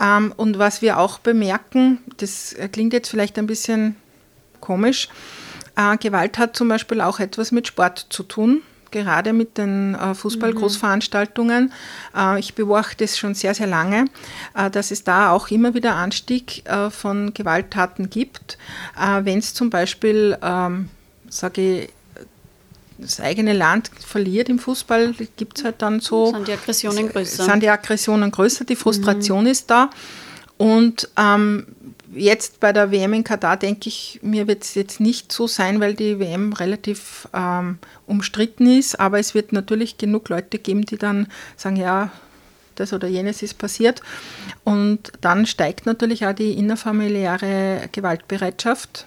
Ähm, 0.00 0.32
und 0.36 0.58
was 0.58 0.82
wir 0.82 0.98
auch 0.98 1.18
bemerken, 1.18 1.98
das 2.16 2.54
klingt 2.72 2.92
jetzt 2.92 3.08
vielleicht 3.08 3.38
ein 3.38 3.46
bisschen 3.46 3.96
komisch, 4.60 5.08
äh, 5.76 5.96
Gewalt 5.96 6.38
hat 6.38 6.56
zum 6.56 6.68
Beispiel 6.68 7.00
auch 7.00 7.20
etwas 7.20 7.52
mit 7.52 7.66
Sport 7.66 8.06
zu 8.10 8.22
tun 8.22 8.62
gerade 8.90 9.32
mit 9.32 9.58
den 9.58 9.94
äh, 9.94 10.14
Fußball-Großveranstaltungen. 10.14 11.72
Äh, 12.16 12.40
ich 12.40 12.54
beobachte 12.54 13.04
es 13.04 13.18
schon 13.18 13.34
sehr, 13.34 13.54
sehr 13.54 13.66
lange, 13.66 14.06
äh, 14.54 14.70
dass 14.70 14.90
es 14.90 15.04
da 15.04 15.30
auch 15.30 15.48
immer 15.48 15.74
wieder 15.74 15.94
Anstieg 15.94 16.64
von 16.90 17.32
Gewalttaten 17.34 18.10
gibt. 18.10 18.58
Wenn 18.96 19.38
es 19.38 19.54
zum 19.54 19.70
Beispiel, 19.70 20.36
ähm, 20.42 20.88
sage 21.28 21.82
ich, 21.82 21.88
das 23.00 23.20
eigene 23.20 23.52
Land 23.52 23.90
verliert 23.98 24.48
im 24.48 24.58
Fußball, 24.58 25.14
gibt 25.36 25.58
es 25.58 25.64
halt 25.64 25.82
dann 25.82 26.00
so. 26.00 26.32
Sind 26.32 26.48
die 26.48 26.52
Aggressionen 26.52 27.08
größer? 27.08 27.44
Sind 27.44 27.62
die 27.62 27.68
Aggressionen 27.68 28.30
größer, 28.30 28.64
die 28.64 28.76
Frustration 28.76 29.44
mhm. 29.44 29.50
ist 29.50 29.70
da. 29.70 29.90
Und 30.56 31.08
ähm, 31.16 31.66
jetzt 32.14 32.60
bei 32.60 32.72
der 32.72 32.90
WM 32.90 33.14
in 33.14 33.24
Katar 33.24 33.56
denke 33.56 33.88
ich, 33.88 34.20
mir 34.22 34.46
wird 34.46 34.62
es 34.62 34.74
jetzt 34.74 35.00
nicht 35.00 35.32
so 35.32 35.46
sein, 35.46 35.80
weil 35.80 35.94
die 35.94 36.18
WM 36.18 36.52
relativ 36.52 37.28
ähm, 37.32 37.78
umstritten 38.06 38.66
ist. 38.66 39.00
Aber 39.00 39.18
es 39.18 39.34
wird 39.34 39.52
natürlich 39.52 39.96
genug 39.96 40.28
Leute 40.28 40.58
geben, 40.58 40.84
die 40.84 40.98
dann 40.98 41.28
sagen, 41.56 41.76
ja, 41.76 42.10
das 42.74 42.92
oder 42.92 43.08
jenes 43.08 43.42
ist 43.42 43.58
passiert. 43.58 44.02
Und 44.64 45.12
dann 45.20 45.46
steigt 45.46 45.86
natürlich 45.86 46.26
auch 46.26 46.34
die 46.34 46.52
innerfamiliäre 46.52 47.88
Gewaltbereitschaft. 47.92 49.06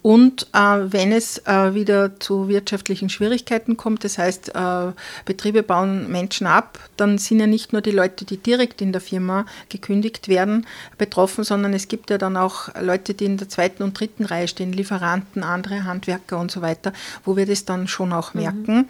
Und 0.00 0.46
äh, 0.52 0.58
wenn 0.58 1.10
es 1.10 1.38
äh, 1.46 1.74
wieder 1.74 2.20
zu 2.20 2.48
wirtschaftlichen 2.48 3.08
Schwierigkeiten 3.08 3.76
kommt, 3.76 4.04
das 4.04 4.16
heißt, 4.16 4.54
äh, 4.54 4.92
Betriebe 5.24 5.62
bauen 5.62 6.10
Menschen 6.10 6.46
ab, 6.46 6.78
dann 6.96 7.18
sind 7.18 7.40
ja 7.40 7.46
nicht 7.46 7.72
nur 7.72 7.82
die 7.82 7.90
Leute, 7.90 8.24
die 8.24 8.36
direkt 8.36 8.80
in 8.80 8.92
der 8.92 9.00
Firma 9.00 9.44
gekündigt 9.68 10.28
werden, 10.28 10.66
betroffen, 10.98 11.42
sondern 11.42 11.72
es 11.74 11.88
gibt 11.88 12.10
ja 12.10 12.18
dann 12.18 12.36
auch 12.36 12.68
Leute, 12.80 13.12
die 13.14 13.24
in 13.24 13.38
der 13.38 13.48
zweiten 13.48 13.82
und 13.82 13.98
dritten 13.98 14.24
Reihe 14.24 14.46
stehen, 14.46 14.72
Lieferanten, 14.72 15.42
andere 15.42 15.84
Handwerker 15.84 16.38
und 16.38 16.50
so 16.50 16.62
weiter, 16.62 16.92
wo 17.24 17.36
wir 17.36 17.46
das 17.46 17.64
dann 17.64 17.88
schon 17.88 18.12
auch 18.12 18.34
mhm. 18.34 18.40
merken. 18.40 18.76
Mhm. 18.76 18.88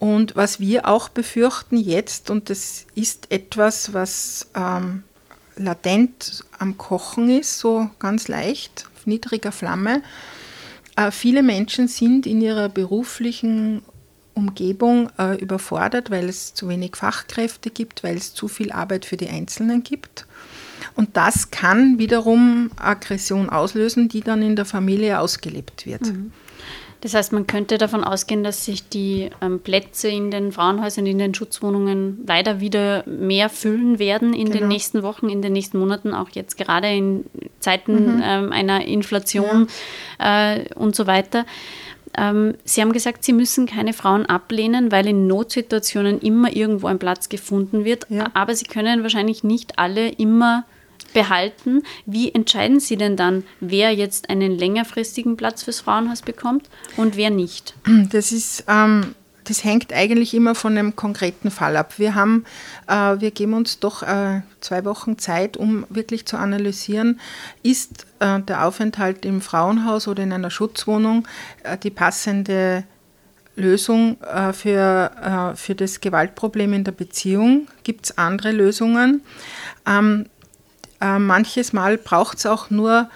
Und 0.00 0.34
was 0.34 0.58
wir 0.58 0.88
auch 0.88 1.08
befürchten 1.08 1.76
jetzt, 1.76 2.28
und 2.30 2.50
das 2.50 2.86
ist 2.96 3.30
etwas, 3.30 3.94
was 3.94 4.48
ähm, 4.56 5.04
latent 5.54 6.44
am 6.58 6.76
Kochen 6.76 7.30
ist, 7.30 7.60
so 7.60 7.88
ganz 8.00 8.26
leicht, 8.26 8.88
auf 9.02 9.06
niedriger 9.06 9.52
Flamme, 9.52 10.02
äh, 10.96 11.10
viele 11.10 11.42
Menschen 11.42 11.88
sind 11.88 12.26
in 12.26 12.40
ihrer 12.40 12.68
beruflichen 12.68 13.82
Umgebung 14.34 15.10
äh, 15.18 15.36
überfordert, 15.38 16.10
weil 16.10 16.28
es 16.28 16.54
zu 16.54 16.68
wenig 16.68 16.96
Fachkräfte 16.96 17.70
gibt, 17.70 18.02
weil 18.02 18.16
es 18.16 18.32
zu 18.32 18.48
viel 18.48 18.72
Arbeit 18.72 19.04
für 19.04 19.16
die 19.16 19.28
Einzelnen 19.28 19.82
gibt. 19.82 20.26
Und 20.94 21.16
das 21.16 21.50
kann 21.50 21.98
wiederum 21.98 22.70
Aggression 22.76 23.50
auslösen, 23.50 24.08
die 24.08 24.20
dann 24.20 24.42
in 24.42 24.56
der 24.56 24.64
Familie 24.64 25.20
ausgelebt 25.20 25.86
wird. 25.86 26.02
Mhm. 26.02 26.32
Das 27.02 27.14
heißt, 27.14 27.32
man 27.32 27.48
könnte 27.48 27.78
davon 27.78 28.04
ausgehen, 28.04 28.44
dass 28.44 28.64
sich 28.64 28.88
die 28.88 29.28
ähm, 29.40 29.58
Plätze 29.58 30.06
in 30.06 30.30
den 30.30 30.52
Frauenhäusern, 30.52 31.04
in 31.04 31.18
den 31.18 31.34
Schutzwohnungen 31.34 32.22
leider 32.28 32.60
wieder 32.60 33.02
mehr 33.08 33.48
füllen 33.48 33.98
werden 33.98 34.32
in 34.32 34.46
genau. 34.46 34.60
den 34.60 34.68
nächsten 34.68 35.02
Wochen, 35.02 35.28
in 35.28 35.42
den 35.42 35.52
nächsten 35.52 35.80
Monaten, 35.80 36.14
auch 36.14 36.30
jetzt 36.30 36.56
gerade 36.56 36.94
in 36.94 37.24
Zeiten 37.58 38.16
mhm. 38.16 38.22
ähm, 38.24 38.52
einer 38.52 38.84
Inflation 38.86 39.66
ja. 40.20 40.54
äh, 40.54 40.64
und 40.76 40.94
so 40.94 41.08
weiter. 41.08 41.44
Ähm, 42.16 42.54
Sie 42.62 42.80
haben 42.80 42.92
gesagt, 42.92 43.24
Sie 43.24 43.32
müssen 43.32 43.66
keine 43.66 43.94
Frauen 43.94 44.24
ablehnen, 44.26 44.92
weil 44.92 45.08
in 45.08 45.26
Notsituationen 45.26 46.20
immer 46.20 46.54
irgendwo 46.54 46.86
ein 46.86 47.00
Platz 47.00 47.28
gefunden 47.28 47.84
wird. 47.84 48.06
Ja. 48.10 48.30
Aber 48.34 48.54
Sie 48.54 48.66
können 48.66 49.02
wahrscheinlich 49.02 49.42
nicht 49.42 49.80
alle 49.80 50.08
immer 50.08 50.64
behalten. 51.12 51.82
Wie 52.06 52.34
entscheiden 52.34 52.80
Sie 52.80 52.96
denn 52.96 53.16
dann, 53.16 53.44
wer 53.60 53.92
jetzt 53.94 54.30
einen 54.30 54.52
längerfristigen 54.52 55.36
Platz 55.36 55.62
fürs 55.62 55.80
Frauenhaus 55.80 56.22
bekommt 56.22 56.68
und 56.96 57.16
wer 57.16 57.30
nicht? 57.30 57.74
Das 58.10 58.32
ist 58.32 58.64
ähm, 58.68 59.14
das 59.44 59.64
hängt 59.64 59.92
eigentlich 59.92 60.34
immer 60.34 60.54
von 60.54 60.76
einem 60.76 60.96
konkreten 60.96 61.50
Fall 61.50 61.76
ab. 61.76 61.98
Wir 61.98 62.14
haben, 62.14 62.44
äh, 62.86 63.20
wir 63.20 63.30
geben 63.30 63.54
uns 63.54 63.80
doch 63.80 64.02
äh, 64.02 64.42
zwei 64.60 64.84
Wochen 64.84 65.18
Zeit, 65.18 65.56
um 65.56 65.86
wirklich 65.88 66.26
zu 66.26 66.36
analysieren, 66.36 67.20
ist 67.62 68.06
äh, 68.20 68.40
der 68.40 68.66
Aufenthalt 68.66 69.24
im 69.24 69.40
Frauenhaus 69.40 70.08
oder 70.08 70.22
in 70.22 70.32
einer 70.32 70.50
Schutzwohnung 70.50 71.26
äh, 71.64 71.76
die 71.76 71.90
passende 71.90 72.84
Lösung 73.54 74.16
äh, 74.22 74.52
für, 74.52 75.10
äh, 75.52 75.56
für 75.56 75.74
das 75.74 76.00
Gewaltproblem 76.00 76.72
in 76.72 76.84
der 76.84 76.92
Beziehung? 76.92 77.68
Gibt 77.84 78.06
es 78.06 78.18
andere 78.18 78.52
Lösungen? 78.52 79.22
Ähm, 79.86 80.26
manches 81.02 81.72
Mal 81.72 81.98
braucht 81.98 82.38
es 82.38 82.46
auch 82.46 82.70
nur, 82.70 83.10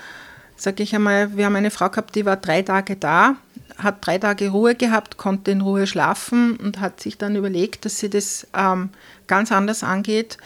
sage 0.56 0.82
ich 0.82 0.94
einmal, 0.94 1.36
wir 1.36 1.46
haben 1.46 1.56
eine 1.56 1.70
Frau 1.70 1.88
gehabt, 1.88 2.14
die 2.14 2.26
war 2.26 2.36
drei 2.36 2.62
Tage 2.62 2.96
da 2.96 3.36
hat 3.78 4.06
drei 4.06 4.18
Tage 4.18 4.48
Ruhe 4.48 4.74
gehabt, 4.74 5.16
konnte 5.16 5.50
in 5.50 5.60
Ruhe 5.60 5.86
schlafen 5.86 6.56
und 6.56 6.80
hat 6.80 7.00
sich 7.00 7.18
dann 7.18 7.36
überlegt, 7.36 7.84
dass 7.84 7.98
sie 7.98 8.08
das 8.08 8.46
ähm, 8.56 8.90
ganz 9.26 9.52
anders 9.52 9.82
angeht. 9.82 10.38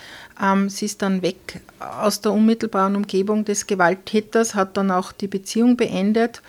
Ähm, 0.43 0.69
sie 0.69 0.87
ist 0.87 1.03
dann 1.03 1.23
weg 1.23 1.61
aus 1.79 2.21
der 2.21 2.33
unmittelbaren 2.33 2.97
Umgebung 2.97 3.45
des 3.45 3.67
Gewalttäters, 3.67 4.55
hat 4.55 4.77
dann 4.77 4.91
auch 4.91 5.13
die 5.13 5.29
Beziehung 5.29 5.77
beendet. 5.77 6.43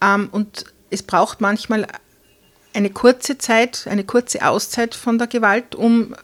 Ähm, 0.00 0.28
und 0.30 0.66
es 0.90 1.02
braucht 1.02 1.40
manchmal 1.40 1.86
eine 2.74 2.90
kurze 2.90 3.38
Zeit, 3.38 3.86
eine 3.90 4.04
kurze 4.04 4.46
Auszeit 4.46 4.94
von 4.94 5.18
der 5.18 5.26
Gewalt, 5.26 5.74
um 5.74 6.12
äh, 6.12 6.16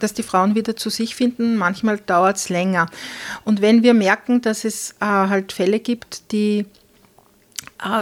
dass 0.00 0.14
die 0.14 0.22
Frauen 0.22 0.54
wieder 0.54 0.76
zu 0.76 0.90
sich 0.90 1.14
finden. 1.14 1.56
Manchmal 1.56 1.98
dauert 1.98 2.36
es 2.36 2.48
länger. 2.48 2.86
Und 3.44 3.60
wenn 3.60 3.82
wir 3.82 3.94
merken, 3.94 4.40
dass 4.40 4.64
es 4.64 4.92
äh, 5.00 5.04
halt 5.04 5.52
Fälle 5.52 5.80
gibt, 5.80 6.32
die 6.32 6.60
äh, 6.60 6.64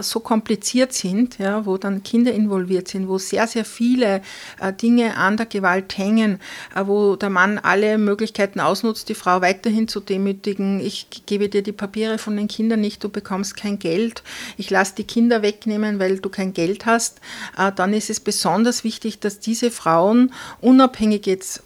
so 0.02 0.20
kompliziert 0.20 0.92
sind, 0.92 1.38
ja, 1.38 1.66
wo 1.66 1.76
dann 1.76 2.02
Kinder 2.02 2.32
involviert 2.32 2.88
sind, 2.88 3.08
wo 3.08 3.18
sehr, 3.18 3.46
sehr 3.46 3.64
viele 3.64 4.22
äh, 4.60 4.72
Dinge 4.72 5.16
an 5.16 5.36
der 5.36 5.46
Gewalt 5.46 5.96
hängen, 5.96 6.40
äh, 6.74 6.86
wo 6.86 7.16
der 7.16 7.30
Mann 7.30 7.58
alle 7.58 7.98
Möglichkeiten 7.98 8.60
ausnutzt, 8.60 9.08
die 9.08 9.14
Frau 9.14 9.40
weiterhin 9.40 9.88
zu 9.88 10.00
demütigen. 10.00 10.80
Ich 10.80 11.08
gebe 11.26 11.48
dir 11.48 11.62
die 11.62 11.72
Papiere 11.72 12.18
von 12.18 12.36
den 12.36 12.48
Kindern 12.48 12.80
nicht, 12.80 13.02
du 13.02 13.08
bekommst 13.08 13.56
kein 13.56 13.78
Geld. 13.78 14.22
Ich 14.56 14.70
lasse 14.70 14.94
die 14.96 15.04
Kinder 15.04 15.42
wegnehmen, 15.42 15.98
weil 15.98 16.18
du 16.18 16.28
kein 16.28 16.52
Geld 16.52 16.86
hast. 16.86 17.20
Äh, 17.56 17.72
dann 17.74 17.92
ist 17.92 18.10
es 18.10 18.20
besonders 18.20 18.84
wichtig, 18.84 19.20
dass 19.20 19.40
diese 19.40 19.70
Frauen 19.70 20.32
unabhängig 20.60 21.26
jetzt 21.26 21.62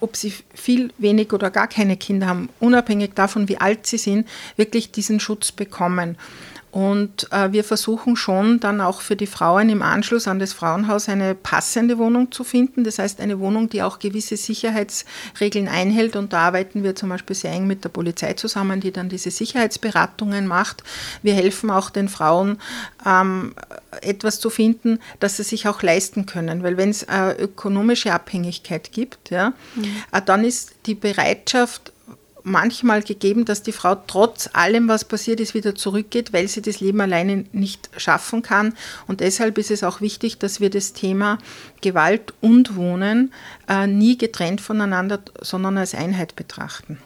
ob 0.00 0.16
sie 0.16 0.32
viel, 0.54 0.92
wenig 0.96 1.32
oder 1.34 1.50
gar 1.50 1.68
keine 1.68 1.96
Kinder 1.96 2.26
haben, 2.26 2.48
unabhängig 2.58 3.12
davon, 3.14 3.48
wie 3.48 3.58
alt 3.58 3.86
sie 3.86 3.98
sind, 3.98 4.26
wirklich 4.56 4.92
diesen 4.92 5.20
Schutz 5.20 5.52
bekommen. 5.52 6.16
Und 6.70 7.26
äh, 7.32 7.50
wir 7.50 7.64
versuchen 7.64 8.14
schon 8.16 8.60
dann 8.60 8.80
auch 8.80 9.00
für 9.00 9.16
die 9.16 9.26
Frauen 9.26 9.68
im 9.70 9.82
Anschluss 9.82 10.28
an 10.28 10.38
das 10.38 10.52
Frauenhaus 10.52 11.08
eine 11.08 11.34
passende 11.34 11.98
Wohnung 11.98 12.30
zu 12.30 12.44
finden. 12.44 12.84
Das 12.84 12.98
heißt 12.98 13.20
eine 13.20 13.40
Wohnung, 13.40 13.68
die 13.68 13.82
auch 13.82 13.98
gewisse 13.98 14.36
Sicherheitsregeln 14.36 15.66
einhält. 15.66 16.14
Und 16.14 16.32
da 16.32 16.42
arbeiten 16.42 16.84
wir 16.84 16.94
zum 16.94 17.08
Beispiel 17.08 17.34
sehr 17.34 17.52
eng 17.52 17.66
mit 17.66 17.82
der 17.82 17.88
Polizei 17.88 18.34
zusammen, 18.34 18.80
die 18.80 18.92
dann 18.92 19.08
diese 19.08 19.32
Sicherheitsberatungen 19.32 20.46
macht. 20.46 20.84
Wir 21.22 21.34
helfen 21.34 21.70
auch 21.70 21.90
den 21.90 22.08
Frauen, 22.08 22.58
ähm, 23.04 23.54
etwas 24.02 24.38
zu 24.38 24.48
finden, 24.48 25.00
das 25.18 25.38
sie 25.38 25.42
sich 25.42 25.66
auch 25.66 25.82
leisten 25.82 26.26
können. 26.26 26.62
Weil 26.62 26.76
wenn 26.76 26.90
es 26.90 27.02
äh, 27.02 27.32
ökonomische 27.32 28.12
Abhängigkeit 28.12 28.92
gibt, 28.92 29.30
ja, 29.30 29.54
mhm. 29.74 29.84
äh, 30.12 30.22
dann 30.24 30.44
ist 30.44 30.74
die 30.86 30.94
Bereitschaft, 30.94 31.92
manchmal 32.42 33.02
gegeben, 33.02 33.44
dass 33.44 33.62
die 33.62 33.72
Frau 33.72 33.94
trotz 33.94 34.50
allem, 34.52 34.88
was 34.88 35.04
passiert 35.04 35.40
ist, 35.40 35.54
wieder 35.54 35.74
zurückgeht, 35.74 36.32
weil 36.32 36.48
sie 36.48 36.62
das 36.62 36.80
Leben 36.80 37.00
alleine 37.00 37.44
nicht 37.52 37.90
schaffen 37.96 38.42
kann. 38.42 38.74
Und 39.06 39.20
deshalb 39.20 39.58
ist 39.58 39.70
es 39.70 39.84
auch 39.84 40.00
wichtig, 40.00 40.38
dass 40.38 40.60
wir 40.60 40.70
das 40.70 40.92
Thema 40.92 41.38
Gewalt 41.80 42.34
und 42.40 42.76
Wohnen 42.76 43.32
äh, 43.68 43.86
nie 43.86 44.18
getrennt 44.18 44.60
voneinander, 44.60 45.20
sondern 45.40 45.78
als 45.78 45.94
Einheit 45.94 46.36
betrachten. 46.36 46.98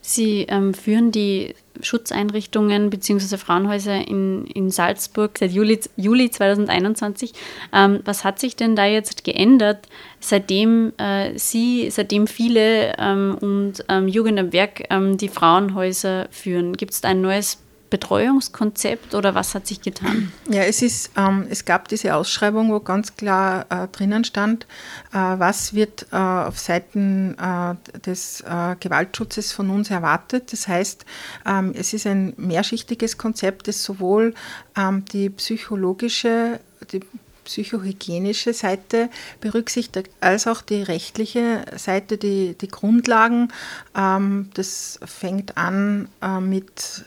Sie 0.00 0.42
ähm, 0.48 0.74
führen 0.74 1.12
die 1.12 1.54
Schutzeinrichtungen 1.80 2.90
bzw. 2.90 3.36
Frauenhäuser 3.36 4.06
in, 4.06 4.46
in 4.46 4.70
Salzburg 4.70 5.38
seit 5.38 5.52
Juli, 5.52 5.80
Juli 5.96 6.30
2021. 6.30 7.32
Ähm, 7.72 8.00
was 8.04 8.24
hat 8.24 8.38
sich 8.38 8.56
denn 8.56 8.76
da 8.76 8.86
jetzt 8.86 9.24
geändert, 9.24 9.88
seitdem 10.20 10.92
äh, 10.98 11.36
Sie, 11.38 11.90
seitdem 11.90 12.26
viele 12.26 12.94
ähm, 12.98 13.36
und 13.40 13.84
ähm, 13.88 14.08
Jugend 14.08 14.38
am 14.38 14.52
Werk 14.52 14.84
ähm, 14.90 15.18
die 15.18 15.28
Frauenhäuser 15.28 16.28
führen? 16.30 16.76
Gibt 16.76 16.92
es 16.92 17.00
da 17.00 17.08
ein 17.08 17.20
neues 17.20 17.63
Betreuungskonzept 17.90 19.14
oder 19.14 19.34
was 19.34 19.54
hat 19.54 19.66
sich 19.66 19.80
getan? 19.80 20.32
Ja, 20.48 20.62
es, 20.62 20.82
ist, 20.82 21.10
ähm, 21.16 21.46
es 21.48 21.64
gab 21.64 21.88
diese 21.88 22.14
Ausschreibung, 22.14 22.72
wo 22.72 22.80
ganz 22.80 23.16
klar 23.16 23.66
äh, 23.70 23.88
drinnen 23.88 24.24
stand, 24.24 24.66
äh, 25.12 25.16
was 25.16 25.74
wird 25.74 26.06
äh, 26.12 26.16
auf 26.16 26.58
Seiten 26.58 27.36
äh, 27.38 28.00
des 28.00 28.40
äh, 28.40 28.76
Gewaltschutzes 28.80 29.52
von 29.52 29.70
uns 29.70 29.90
erwartet. 29.90 30.52
Das 30.52 30.66
heißt, 30.66 31.04
ähm, 31.46 31.72
es 31.76 31.92
ist 31.92 32.06
ein 32.06 32.34
mehrschichtiges 32.36 33.18
Konzept, 33.18 33.68
das 33.68 33.84
sowohl 33.84 34.34
ähm, 34.76 35.04
die 35.12 35.30
psychologische, 35.30 36.60
die 36.92 37.00
psychohygienische 37.44 38.54
Seite 38.54 39.10
berücksichtigt, 39.40 40.10
als 40.20 40.46
auch 40.46 40.62
die 40.62 40.82
rechtliche 40.82 41.64
Seite, 41.76 42.18
die, 42.18 42.56
die 42.60 42.68
Grundlagen. 42.68 43.52
Ähm, 43.96 44.50
das 44.54 44.98
fängt 45.04 45.56
an 45.56 46.08
äh, 46.22 46.40
mit 46.40 47.04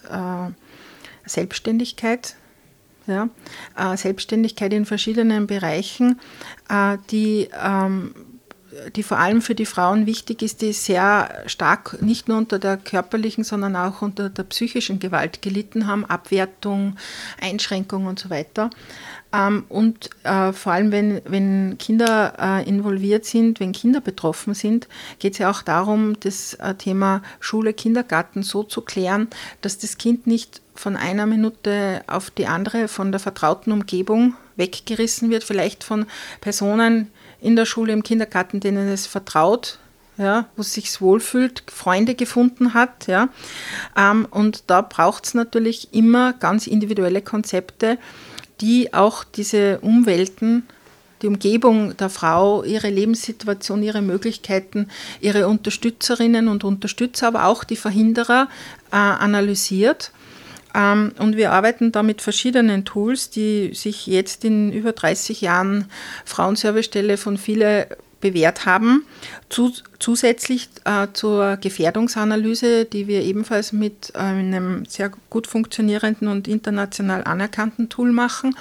Selbstständigkeit, 1.28 2.36
ja, 3.06 3.30
äh, 3.78 3.96
Selbstständigkeit 3.98 4.74
in 4.74 4.86
verschiedenen 4.86 5.48
Bereichen, 5.48 6.20
äh, 6.70 6.98
die, 7.10 7.50
ähm, 7.64 8.14
die 8.96 9.04
vor 9.04 9.18
allem 9.18 9.42
für 9.42 9.56
die 9.56 9.66
Frauen 9.66 10.06
wichtig 10.06 10.42
ist, 10.42 10.62
die 10.62 10.74
sehr 10.74 11.44
stark 11.46 12.02
nicht 12.02 12.28
nur 12.28 12.38
unter 12.38 12.60
der 12.60 12.78
körperlichen, 12.78 13.44
sondern 13.44 13.76
auch 13.76 14.02
unter 14.02 14.30
der 14.30 14.44
psychischen 14.44 15.00
Gewalt 15.00 15.42
gelitten 15.42 15.88
haben, 15.88 16.06
Abwertung, 16.06 16.96
Einschränkung 17.42 18.06
und 18.06 18.20
so 18.20 18.30
weiter. 18.30 18.70
Ähm, 19.34 19.66
und 19.70 20.10
äh, 20.24 20.54
vor 20.54 20.74
allem, 20.74 20.92
wenn, 20.92 21.22
wenn 21.26 21.78
Kinder 21.78 22.34
äh, 22.40 22.68
involviert 22.68 23.26
sind, 23.26 23.60
wenn 23.60 23.72
Kinder 23.72 24.02
betroffen 24.02 24.54
sind, 24.54 24.88
geht 25.20 25.34
es 25.34 25.40
ja 25.40 25.50
auch 25.50 25.62
darum, 25.62 26.20
das 26.20 26.54
äh, 26.56 26.76
Thema 26.76 27.22
Schule, 27.40 27.74
Kindergarten 27.74 28.44
so 28.44 28.64
zu 28.64 28.82
klären, 28.82 29.28
dass 29.62 29.78
das 29.78 29.98
Kind 29.98 30.28
nicht 30.28 30.62
von 30.76 30.96
einer 30.96 31.26
Minute 31.26 32.04
auf 32.08 32.30
die 32.30 32.48
andere 32.48 32.88
von 32.88 33.12
der 33.12 33.20
vertrauten 33.20 33.72
Umgebung 33.72 34.36
weggerissen 34.56 35.30
wird, 35.30 35.44
vielleicht 35.44 35.84
von 35.84 36.06
Personen 36.40 37.12
in 37.42 37.56
der 37.56 37.66
Schule, 37.66 37.94
im 37.94 38.04
Kindergarten, 38.04 38.60
denen 38.60 38.88
es 38.88 39.08
vertraut, 39.08 39.80
ja, 40.18 40.46
wo 40.56 40.62
es 40.62 40.74
sich 40.74 41.00
wohlfühlt, 41.00 41.64
Freunde 41.68 42.16
gefunden 42.16 42.74
hat. 42.74 43.08
Ja. 43.08 43.30
Ähm, 43.96 44.28
und 44.30 44.64
da 44.68 44.82
braucht 44.82 45.26
es 45.26 45.34
natürlich 45.34 45.94
immer 45.94 46.34
ganz 46.34 46.68
individuelle 46.68 47.22
Konzepte, 47.22 47.98
die 48.62 48.94
auch 48.94 49.24
diese 49.24 49.80
Umwelten, 49.80 50.68
die 51.22 51.28
Umgebung 51.28 51.96
der 51.98 52.10
Frau, 52.10 52.64
ihre 52.64 52.90
Lebenssituation, 52.90 53.82
ihre 53.82 54.02
Möglichkeiten, 54.02 54.90
ihre 55.20 55.48
Unterstützerinnen 55.48 56.48
und 56.48 56.64
Unterstützer, 56.64 57.28
aber 57.28 57.46
auch 57.46 57.64
die 57.64 57.76
Verhinderer 57.76 58.50
äh, 58.92 58.96
analysiert. 58.96 60.12
Ähm, 60.78 61.12
und 61.18 61.36
wir 61.36 61.52
arbeiten 61.52 61.92
da 61.92 62.04
mit 62.04 62.22
verschiedenen 62.22 62.86
Tools, 62.86 63.32
die 63.32 63.74
sich 63.74 64.06
jetzt 64.06 64.46
in 64.46 64.72
über 64.72 64.94
30 64.94 65.42
Jahren 65.42 65.90
Frauenservicestelle 66.24 67.18
von 67.18 67.38
viele 67.38 67.88
bewährt 68.22 68.66
haben. 68.66 69.06
zusätzlich 70.00 70.70
äh, 70.86 71.08
zur 71.14 71.58
Gefährdungsanalyse, 71.58 72.86
die 72.86 73.08
wir 73.08 73.22
ebenfalls 73.22 73.74
mit 73.74 74.16
einem 74.16 74.86
sehr 74.86 75.12
gut 75.30 75.48
funktionierenden 75.48 76.28
und 76.28 76.48
international 76.48 77.24
anerkannten 77.24 77.90
Tool 77.90 78.12
machen, 78.12 78.56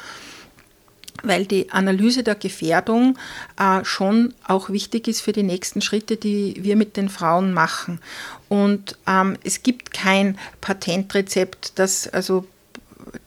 weil 1.22 1.46
die 1.46 1.70
Analyse 1.72 2.22
der 2.22 2.34
Gefährdung 2.34 3.18
äh, 3.58 3.84
schon 3.84 4.34
auch 4.46 4.70
wichtig 4.70 5.08
ist 5.08 5.22
für 5.22 5.32
die 5.32 5.42
nächsten 5.42 5.80
Schritte, 5.80 6.16
die 6.16 6.56
wir 6.60 6.76
mit 6.76 6.96
den 6.96 7.08
Frauen 7.08 7.52
machen. 7.52 8.00
Und 8.48 8.96
ähm, 9.06 9.36
es 9.44 9.62
gibt 9.62 9.92
kein 9.92 10.38
Patentrezept, 10.60 11.78
das 11.78 12.08
also 12.08 12.46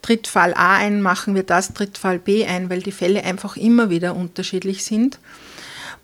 tritt 0.01 0.27
Fall 0.27 0.53
A 0.53 0.75
ein, 0.75 1.01
machen 1.01 1.35
wir 1.35 1.43
das, 1.43 1.73
tritt 1.73 1.97
Fall 1.97 2.19
B 2.19 2.45
ein, 2.45 2.69
weil 2.69 2.81
die 2.81 2.91
Fälle 2.91 3.23
einfach 3.23 3.57
immer 3.57 3.89
wieder 3.89 4.15
unterschiedlich 4.15 4.83
sind. 4.83 5.19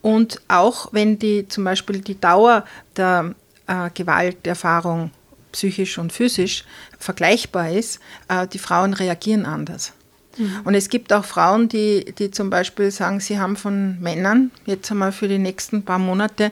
Und 0.02 0.42
auch 0.48 0.90
wenn 0.92 1.18
die 1.18 1.48
zum 1.48 1.64
Beispiel 1.64 2.02
die 2.02 2.20
Dauer 2.20 2.66
der 2.96 3.34
äh, 3.68 3.90
Gewalterfahrung 3.94 5.12
psychisch 5.52 5.98
und 5.98 6.12
physisch 6.12 6.66
vergleichbar 7.00 7.72
ist, 7.72 8.00
äh, 8.28 8.48
die 8.48 8.60
Frauen 8.60 8.94
reagieren 8.94 9.46
anders. 9.46 9.94
Mhm. 10.38 10.62
Und 10.66 10.76
es 10.76 10.90
gibt 10.90 11.14
auch 11.14 11.26
Frauen, 11.26 11.70
die, 11.70 12.14
die 12.18 12.30
zum 12.32 12.50
Beispiel 12.50 12.92
sagen, 12.92 13.20
sie 13.20 13.40
haben 13.40 13.56
von 13.56 14.00
Männern 14.02 14.52
jetzt 14.66 14.92
einmal 14.92 15.12
für 15.12 15.28
die 15.28 15.40
nächsten 15.40 15.84
paar 15.84 16.00
Monate 16.00 16.52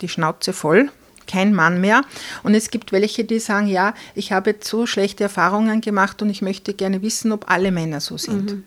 die 0.00 0.08
Schnauze 0.08 0.52
voll, 0.52 0.90
kein 1.32 1.54
Mann 1.54 1.80
mehr. 1.80 2.02
Und 2.42 2.54
es 2.54 2.70
gibt 2.70 2.92
welche, 2.92 3.24
die 3.24 3.38
sagen, 3.38 3.66
ja, 3.66 3.94
ich 4.14 4.32
habe 4.32 4.50
jetzt 4.50 4.68
so 4.68 4.86
schlechte 4.86 5.24
Erfahrungen 5.24 5.80
gemacht 5.80 6.20
und 6.22 6.30
ich 6.30 6.42
möchte 6.42 6.74
gerne 6.74 7.00
wissen, 7.02 7.32
ob 7.32 7.50
alle 7.50 7.72
Männer 7.72 8.00
so 8.00 8.18
sind. 8.18 8.52
Mhm. 8.52 8.64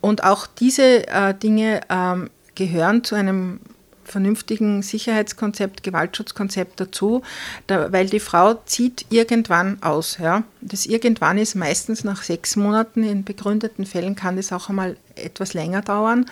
Und 0.00 0.24
auch 0.24 0.46
diese 0.46 1.06
äh, 1.08 1.34
Dinge 1.34 1.80
ähm, 1.88 2.30
gehören 2.54 3.04
zu 3.04 3.14
einem 3.14 3.60
vernünftigen 4.04 4.82
Sicherheitskonzept, 4.82 5.82
Gewaltschutzkonzept 5.82 6.78
dazu, 6.78 7.22
da, 7.66 7.90
weil 7.90 8.06
die 8.06 8.20
Frau 8.20 8.54
zieht 8.66 9.06
irgendwann 9.10 9.82
aus. 9.82 10.18
Ja. 10.18 10.44
Das 10.60 10.86
irgendwann 10.86 11.38
ist 11.38 11.54
meistens 11.54 12.04
nach 12.04 12.22
sechs 12.22 12.56
Monaten, 12.56 13.02
in 13.02 13.24
begründeten 13.24 13.86
Fällen 13.86 14.14
kann 14.14 14.36
das 14.36 14.52
auch 14.52 14.68
einmal 14.68 14.96
etwas 15.16 15.54
länger 15.54 15.80
dauern. 15.80 16.26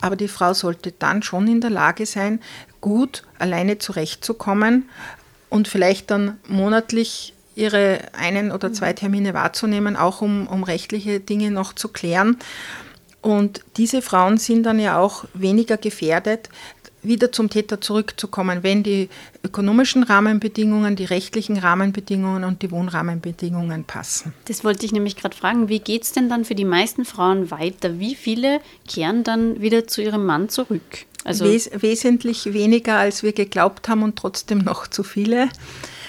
Aber 0.00 0.16
die 0.16 0.28
Frau 0.28 0.52
sollte 0.52 0.92
dann 0.92 1.22
schon 1.22 1.48
in 1.48 1.60
der 1.60 1.70
Lage 1.70 2.06
sein, 2.06 2.40
gut 2.86 3.24
alleine 3.40 3.78
zurechtzukommen 3.78 4.88
und 5.50 5.66
vielleicht 5.66 6.08
dann 6.12 6.38
monatlich 6.46 7.34
ihre 7.56 7.98
einen 8.16 8.52
oder 8.52 8.72
zwei 8.72 8.92
Termine 8.92 9.34
wahrzunehmen, 9.34 9.96
auch 9.96 10.22
um, 10.22 10.46
um 10.46 10.62
rechtliche 10.62 11.18
Dinge 11.18 11.50
noch 11.50 11.72
zu 11.72 11.88
klären. 11.88 12.36
Und 13.22 13.64
diese 13.76 14.02
Frauen 14.02 14.38
sind 14.38 14.62
dann 14.62 14.78
ja 14.78 15.00
auch 15.00 15.24
weniger 15.34 15.78
gefährdet, 15.78 16.48
wieder 17.02 17.32
zum 17.32 17.50
Täter 17.50 17.80
zurückzukommen, 17.80 18.62
wenn 18.62 18.84
die 18.84 19.08
ökonomischen 19.42 20.04
Rahmenbedingungen, 20.04 20.94
die 20.94 21.06
rechtlichen 21.06 21.58
Rahmenbedingungen 21.58 22.44
und 22.44 22.62
die 22.62 22.70
Wohnrahmenbedingungen 22.70 23.82
passen. 23.82 24.32
Das 24.44 24.62
wollte 24.62 24.86
ich 24.86 24.92
nämlich 24.92 25.16
gerade 25.16 25.36
fragen. 25.36 25.68
Wie 25.68 25.80
geht 25.80 26.04
es 26.04 26.12
denn 26.12 26.28
dann 26.28 26.44
für 26.44 26.54
die 26.54 26.64
meisten 26.64 27.04
Frauen 27.04 27.50
weiter? 27.50 27.98
Wie 27.98 28.14
viele 28.14 28.60
kehren 28.86 29.24
dann 29.24 29.60
wieder 29.60 29.88
zu 29.88 30.02
ihrem 30.02 30.24
Mann 30.24 30.48
zurück? 30.48 31.06
Also 31.26 31.44
Wes 31.44 31.70
wesentlich 31.74 32.52
weniger, 32.52 32.98
als 32.98 33.24
wir 33.24 33.32
geglaubt 33.32 33.88
haben 33.88 34.04
und 34.04 34.16
trotzdem 34.16 34.58
noch 34.58 34.86
zu 34.86 35.02
viele. 35.02 35.48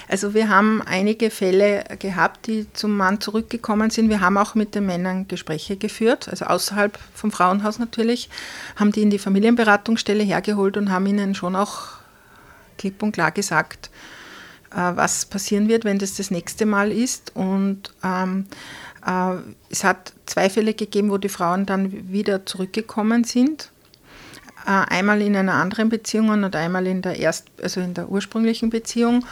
Also 0.08 0.32
wir 0.32 0.48
haben 0.48 0.80
einige 0.80 1.30
Fälle 1.30 1.84
gehabt, 1.98 2.46
die 2.46 2.66
zum 2.72 2.96
Mann 2.96 3.20
zurückgekommen 3.20 3.90
sind. 3.90 4.08
Wir 4.08 4.20
haben 4.20 4.38
auch 4.38 4.54
mit 4.54 4.74
den 4.74 4.86
Männern 4.86 5.26
Gespräche 5.26 5.76
geführt, 5.76 6.28
also 6.28 6.46
außerhalb 6.46 6.98
vom 7.14 7.30
Frauenhaus 7.32 7.78
natürlich, 7.78 8.30
haben 8.76 8.92
die 8.92 9.02
in 9.02 9.10
die 9.10 9.18
Familienberatungsstelle 9.18 10.22
hergeholt 10.22 10.76
und 10.76 10.90
haben 10.90 11.06
ihnen 11.06 11.34
schon 11.34 11.56
auch 11.56 11.98
klipp 12.78 13.02
und 13.02 13.12
klar 13.12 13.32
gesagt, 13.32 13.90
äh, 14.70 14.76
was 14.76 15.26
passieren 15.26 15.68
wird, 15.68 15.84
wenn 15.84 15.98
das 15.98 16.14
das 16.14 16.30
nächste 16.30 16.64
Mal 16.64 16.92
ist. 16.92 17.32
Und 17.34 17.92
ähm, 18.04 18.46
äh, 19.04 19.34
es 19.68 19.82
hat 19.82 20.12
zwei 20.26 20.48
Fälle 20.48 20.74
gegeben, 20.74 21.10
wo 21.10 21.18
die 21.18 21.28
Frauen 21.28 21.66
dann 21.66 22.12
wieder 22.12 22.46
zurückgekommen 22.46 23.24
sind. 23.24 23.72
Äh, 24.66 24.70
einmal 24.70 25.22
in 25.22 25.36
einer 25.36 25.54
anderen 25.54 25.88
Beziehung 25.88 26.28
und 26.30 26.54
einmal 26.54 26.86
in 26.86 27.02
der, 27.02 27.16
erst, 27.16 27.46
also 27.62 27.80
in 27.80 27.94
der 27.94 28.08
ursprünglichen 28.08 28.70
Beziehung. 28.70 29.24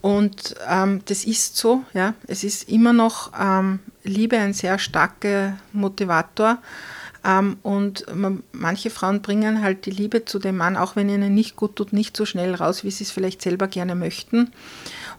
Und 0.00 0.54
ähm, 0.68 1.02
das 1.06 1.24
ist 1.24 1.56
so, 1.56 1.84
ja. 1.92 2.14
Es 2.26 2.44
ist 2.44 2.68
immer 2.68 2.92
noch 2.92 3.32
ähm, 3.38 3.80
Liebe 4.02 4.38
ein 4.38 4.52
sehr 4.54 4.78
starker 4.78 5.58
Motivator. 5.72 6.58
Ähm, 7.22 7.58
und 7.62 8.06
man, 8.14 8.42
manche 8.52 8.88
Frauen 8.88 9.20
bringen 9.20 9.62
halt 9.62 9.84
die 9.84 9.90
Liebe 9.90 10.24
zu 10.24 10.38
dem 10.38 10.56
Mann, 10.56 10.76
auch 10.76 10.96
wenn 10.96 11.10
ihnen 11.10 11.34
nicht 11.34 11.56
gut 11.56 11.76
tut, 11.76 11.92
nicht 11.92 12.16
so 12.16 12.24
schnell 12.24 12.54
raus, 12.54 12.82
wie 12.82 12.90
sie 12.90 13.04
es 13.04 13.10
vielleicht 13.10 13.42
selber 13.42 13.68
gerne 13.68 13.94
möchten. 13.94 14.52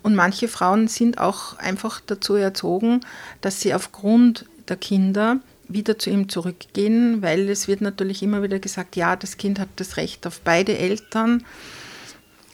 Und 0.02 0.16
manche 0.16 0.48
Frauen 0.48 0.88
sind 0.88 1.20
auch 1.20 1.60
einfach 1.60 2.02
dazu 2.06 2.36
erzogen, 2.36 3.02
dass 3.42 3.62
sie 3.62 3.74
aufgrund 3.74 4.46
der 4.68 4.78
Kinder 4.78 5.40
wieder 5.74 5.98
zu 5.98 6.10
ihm 6.10 6.30
zurückgehen, 6.30 7.22
weil 7.22 7.50
es 7.50 7.68
wird 7.68 7.82
natürlich 7.82 8.24
immer 8.24 8.44
wieder 8.44 8.60
gesagt, 8.60 8.96
ja, 8.96 9.16
das 9.16 9.38
Kind 9.38 9.60
hat 9.60 9.70
das 9.78 9.98
Recht 9.98 10.26
auf 10.28 10.42
beide 10.42 10.78
Eltern. 10.78 11.44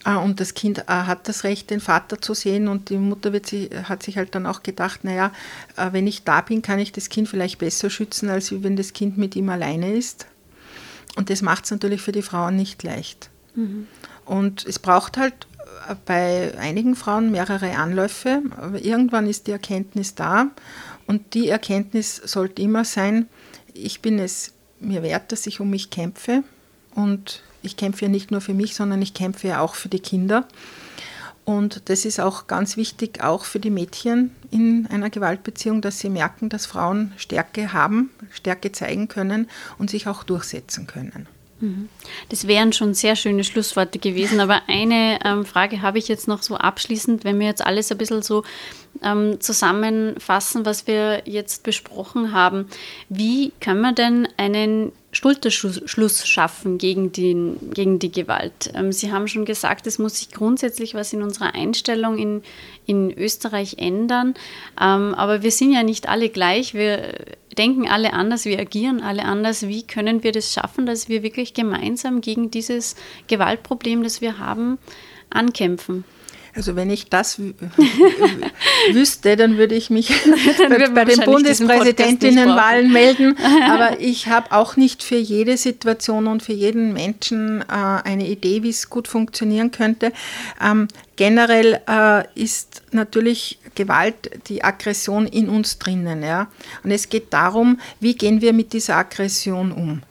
Ah, 0.04 0.18
und 0.18 0.40
das 0.40 0.54
Kind 0.54 0.80
äh, 0.80 0.84
hat 0.88 1.28
das 1.28 1.44
Recht, 1.44 1.70
den 1.70 1.82
Vater 1.82 2.22
zu 2.22 2.34
sehen 2.34 2.70
und 2.70 2.90
die 2.90 2.98
Mutter 2.98 3.34
wird 3.34 3.46
sie, 3.46 3.70
hat 3.84 4.04
sich 4.04 4.18
halt 4.18 4.36
dann 4.36 4.46
auch 4.46 4.64
gedacht, 4.64 5.04
naja, 5.04 5.34
äh, 5.76 5.92
wenn 5.92 6.08
ich 6.08 6.24
da 6.24 6.42
bin, 6.42 6.62
kann 6.62 6.80
ich 6.80 6.94
das 6.94 7.10
Kind 7.10 7.28
vielleicht 7.28 7.60
besser 7.60 7.90
schützen, 7.90 8.30
als 8.30 8.52
wenn 8.64 8.78
das 8.78 8.94
Kind 8.94 9.18
mit 9.18 9.36
ihm 9.36 9.50
alleine 9.50 9.94
ist. 9.94 10.28
Und 11.18 11.30
das 11.30 11.42
macht 11.42 11.66
es 11.66 11.72
natürlich 11.72 12.02
für 12.02 12.12
die 12.12 12.22
Frauen 12.22 12.56
nicht 12.56 12.84
leicht. 12.84 13.30
Mhm. 13.56 13.88
Und 14.24 14.66
es 14.66 14.80
braucht 14.80 15.18
halt 15.18 15.34
äh, 15.34 15.47
bei 16.06 16.58
einigen 16.58 16.96
Frauen 16.96 17.32
mehrere 17.32 17.76
Anläufe, 17.76 18.42
aber 18.58 18.84
irgendwann 18.84 19.28
ist 19.28 19.48
die 19.48 19.52
Erkenntnis 19.52 20.16
da 20.16 20.48
und 21.06 21.34
die 21.34 21.50
Erkenntnis 21.50 22.16
sollte 22.16 22.62
immer 22.62 22.86
sein, 22.86 23.28
ich 23.74 24.02
bin 24.02 24.20
es 24.20 24.54
mir 24.80 25.04
wert, 25.04 25.32
dass 25.32 25.48
ich 25.48 25.60
um 25.60 25.70
mich 25.70 25.90
kämpfe 25.90 26.44
und 26.94 27.44
ich 27.62 27.78
kämpfe 27.78 28.06
ja 28.06 28.10
nicht 28.10 28.32
nur 28.32 28.42
für 28.42 28.54
mich, 28.54 28.76
sondern 28.76 29.02
ich 29.02 29.14
kämpfe 29.14 29.48
ja 29.48 29.62
auch 29.62 29.76
für 29.76 29.90
die 29.90 30.00
Kinder. 30.00 30.48
Und 31.46 31.90
das 31.90 32.04
ist 32.04 32.20
auch 32.20 32.48
ganz 32.48 32.76
wichtig, 32.76 33.24
auch 33.24 33.46
für 33.46 33.60
die 33.60 33.70
Mädchen 33.70 34.32
in 34.52 34.86
einer 34.92 35.10
Gewaltbeziehung, 35.10 35.82
dass 35.82 36.00
sie 36.00 36.10
merken, 36.10 36.50
dass 36.50 36.66
Frauen 36.66 37.14
Stärke 37.16 37.72
haben, 37.72 38.10
Stärke 38.32 38.74
zeigen 38.74 39.08
können 39.08 39.50
und 39.78 39.90
sich 39.90 40.08
auch 40.08 40.24
durchsetzen 40.24 40.88
können. 40.88 41.28
Mhm. 41.60 41.90
Das 42.30 42.48
wären 42.48 42.74
schon 42.74 42.94
sehr 42.94 43.16
schöne 43.16 43.44
Schlussworte 43.44 44.00
gewesen, 44.00 44.40
aber 44.40 44.62
eine 44.68 45.20
ähm, 45.26 45.46
Frage 45.46 45.82
habe 45.82 45.98
ich 45.98 46.08
jetzt 46.08 46.28
noch 46.28 46.44
so 46.44 46.56
abschließend, 46.56 47.24
wenn 47.24 47.40
wir 47.40 47.48
jetzt 47.48 47.66
alles 47.66 47.92
ein 47.92 47.98
bisschen 47.98 48.22
so 48.22 48.44
ähm, 49.04 49.40
zusammenfassen, 49.40 50.66
was 50.66 50.88
wir 50.88 51.24
jetzt 51.26 51.64
besprochen 51.64 52.34
haben. 52.34 52.68
Wie 53.10 53.52
kann 53.60 53.82
man 53.82 53.96
denn 53.96 54.28
einen 54.38 54.92
Schulterschluss 55.18 56.28
schaffen 56.28 56.78
gegen, 56.78 57.12
den, 57.12 57.72
gegen 57.74 57.98
die 57.98 58.12
Gewalt. 58.12 58.72
Ähm, 58.76 58.92
Sie 58.92 59.12
haben 59.12 59.28
schon 59.28 59.46
gesagt, 59.46 59.88
es 59.88 59.98
muss 59.98 60.20
sich 60.20 60.32
grundsätzlich 60.32 60.94
was 60.94 61.12
in 61.12 61.24
unserer 61.24 61.56
Einstellung 61.56 62.20
in, 62.20 62.44
in 62.86 63.12
Österreich 63.18 63.78
ändern. 63.80 64.36
Ähm, 64.80 65.16
aber 65.16 65.42
wir 65.42 65.52
sind 65.52 65.72
ja 65.72 65.82
nicht 65.82 66.08
alle 66.08 66.30
gleich. 66.30 66.76
Wir 66.76 67.14
denken 67.58 67.88
alle 67.88 68.14
anders, 68.14 68.46
wir 68.46 68.60
agieren 68.60 69.02
alle 69.02 69.26
anders. 69.26 69.68
Wie 69.68 69.82
können 69.82 70.24
wir 70.24 70.34
das 70.34 70.54
schaffen, 70.54 70.86
dass 70.86 71.10
wir 71.10 71.24
wirklich 71.24 71.56
gemeinsam 71.56 72.22
gegen 72.22 72.52
dieses 72.52 72.96
Gewaltproblem, 73.28 74.04
das 74.04 74.22
wir 74.22 74.38
haben, 74.38 74.78
ankämpfen? 75.32 76.04
Also 76.58 76.76
wenn 76.76 76.90
ich 76.90 77.08
das 77.08 77.40
wüsste, 78.92 79.36
dann 79.36 79.60
würde 79.60 79.76
ich 79.76 79.92
mich 79.92 80.10
bei, 80.70 80.90
bei 80.90 81.06
den 81.06 81.20
Bundespräsidentinnenwahlen 81.20 82.92
melden. 82.92 83.38
Aber 83.70 84.00
ich 84.00 84.26
habe 84.26 84.52
auch 84.52 84.76
nicht 84.76 85.04
für 85.04 85.18
jede 85.18 85.56
Situation 85.56 86.26
und 86.26 86.42
für 86.42 86.54
jeden 86.54 86.94
Menschen 86.94 87.62
äh, 87.62 87.66
eine 87.70 88.28
Idee, 88.28 88.64
wie 88.64 88.72
es 88.72 88.90
gut 88.90 89.08
funktionieren 89.08 89.70
könnte. 89.70 90.12
Ähm, 90.60 90.88
generell 91.16 91.80
äh, 91.88 92.24
ist 92.34 92.82
natürlich 92.90 93.60
Gewalt 93.76 94.16
die 94.50 94.64
Aggression 94.64 95.28
in 95.28 95.50
uns 95.50 95.78
drinnen. 95.78 96.24
Ja? 96.24 96.48
Und 96.84 96.90
es 96.90 97.08
geht 97.08 97.32
darum, 97.34 97.80
wie 98.00 98.16
gehen 98.16 98.42
wir 98.42 98.52
mit 98.52 98.74
dieser 98.74 98.96
Aggression 98.96 99.72
um. 99.72 100.02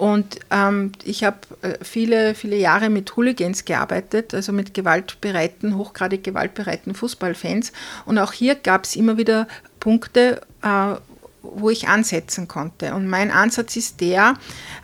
Und 0.00 0.38
ähm, 0.50 0.92
ich 1.04 1.24
habe 1.24 1.36
äh, 1.60 1.74
viele, 1.84 2.34
viele 2.34 2.56
Jahre 2.56 2.88
mit 2.88 3.14
Hooligans 3.16 3.66
gearbeitet, 3.66 4.32
also 4.32 4.50
mit 4.50 4.72
gewaltbereiten, 4.72 5.76
hochgradig 5.76 6.24
gewaltbereiten 6.24 6.94
Fußballfans. 6.94 7.70
Und 8.06 8.16
auch 8.16 8.32
hier 8.32 8.54
gab 8.54 8.84
es 8.84 8.96
immer 8.96 9.18
wieder 9.18 9.46
Punkte, 9.78 10.40
äh, 10.62 10.94
wo 11.42 11.68
ich 11.68 11.88
ansetzen 11.88 12.48
konnte. 12.48 12.94
Und 12.94 13.08
mein 13.08 13.30
Ansatz 13.30 13.76
ist 13.76 14.00
der, 14.00 14.36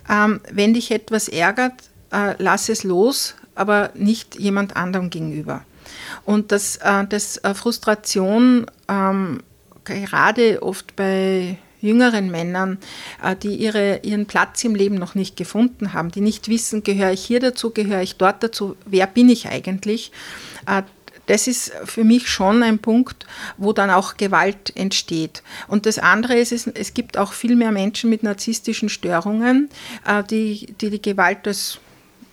ähm, 0.07 0.43
wenn 0.53 0.75
dich 0.75 0.91
etwas 0.91 1.29
ärgert, 1.29 1.73
äh, 2.13 2.35
lass 2.37 2.69
es 2.69 2.85
los, 2.85 3.37
aber 3.55 3.93
nicht 3.95 4.39
jemand 4.39 4.77
anderem 4.77 5.09
gegenüber. 5.09 5.65
Und 6.27 6.53
dass 6.53 6.77
äh, 6.77 7.07
das 7.09 7.39
äh, 7.39 7.55
Frustration 7.55 8.67
ähm, 8.87 9.43
gerade 9.85 10.63
oft 10.63 10.95
bei 10.95 11.57
jüngeren 11.87 12.31
Männern, 12.31 12.79
äh, 13.23 13.37
die 13.37 13.55
ihre, 13.57 14.01
ihren 14.03 14.27
Platz 14.27 14.65
im 14.65 14.75
Leben 14.75 14.97
noch 14.97 15.15
nicht 15.15 15.37
gefunden 15.37 15.93
haben, 15.93 16.11
die 16.11 16.21
nicht 16.21 16.49
wissen, 16.49 16.83
gehöre 16.83 17.13
ich 17.13 17.25
hier 17.25 17.41
dazu, 17.41 17.71
gehöre 17.71 18.03
ich 18.03 18.17
dort 18.17 18.43
dazu, 18.43 18.77
wer 18.85 19.07
bin 19.07 19.29
ich 19.29 19.49
eigentlich, 19.49 20.13
äh, 20.67 20.83
das 21.27 21.49
ist 21.49 21.73
für 21.85 22.05
mich 22.05 22.29
schon 22.29 22.63
ein 22.63 22.79
Punkt, 22.79 23.27
wo 23.57 23.73
dann 23.73 23.91
auch 23.91 24.17
Gewalt 24.17 24.75
entsteht. 24.77 25.43
Und 25.67 25.87
das 25.87 25.99
andere 25.99 26.37
ist, 26.37 26.53
es 26.53 26.95
gibt 26.95 27.19
auch 27.19 27.33
viel 27.33 27.57
mehr 27.57 27.73
Menschen 27.73 28.11
mit 28.11 28.23
narzisstischen 28.23 28.89
Störungen, 28.89 29.69
äh, 30.07 30.23
die 30.23 30.73
die, 30.81 30.91
die 30.91 31.03
Gewalt 31.03 31.47
als 31.47 31.79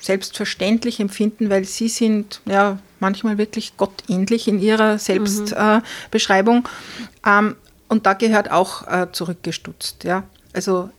selbstverständlich 0.01 0.99
empfinden, 0.99 1.49
weil 1.49 1.63
sie 1.65 1.87
sind 1.87 2.41
ja 2.45 2.77
manchmal 2.99 3.37
wirklich 3.37 3.77
gottähnlich 3.77 4.47
in 4.47 4.59
ihrer 4.59 4.99
Selbstbeschreibung. 4.99 6.57
Mhm. 6.57 7.07
Ähm, 7.25 7.55
und 7.93 8.07
da 8.07 8.13
gehört 8.13 8.49
auch 8.49 8.87
äh, 8.87 9.11
zurückgestutzt. 9.11 10.03
Ja? 10.03 10.23
Also 10.51 10.89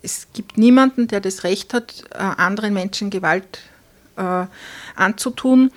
es 0.00 0.28
gibt 0.32 0.56
niemanden, 0.56 1.06
der 1.06 1.20
das 1.20 1.44
Recht 1.44 1.74
hat, 1.74 2.04
äh, 2.12 2.16
anderen 2.16 2.72
Menschen 2.72 3.10
Gewalt 3.10 3.60
äh, 4.16 4.46
anzutun. 4.96 5.70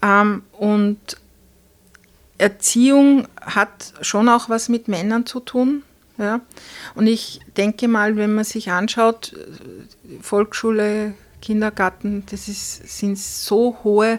Ähm, 0.00 0.42
und 0.52 1.18
Erziehung 2.38 3.28
hat 3.42 3.92
schon 4.00 4.30
auch 4.30 4.48
was 4.48 4.70
mit 4.70 4.88
Männern 4.88 5.26
zu 5.26 5.38
tun. 5.40 5.82
Ja? 6.16 6.40
Und 6.94 7.08
ich 7.08 7.40
denke 7.58 7.86
mal, 7.86 8.16
wenn 8.16 8.34
man 8.34 8.44
sich 8.44 8.70
anschaut, 8.70 9.34
Volksschule, 10.22 11.12
Kindergarten, 11.42 12.24
das 12.30 12.48
ist, 12.48 12.88
sind 12.88 13.18
so 13.18 13.76
hohe 13.84 14.18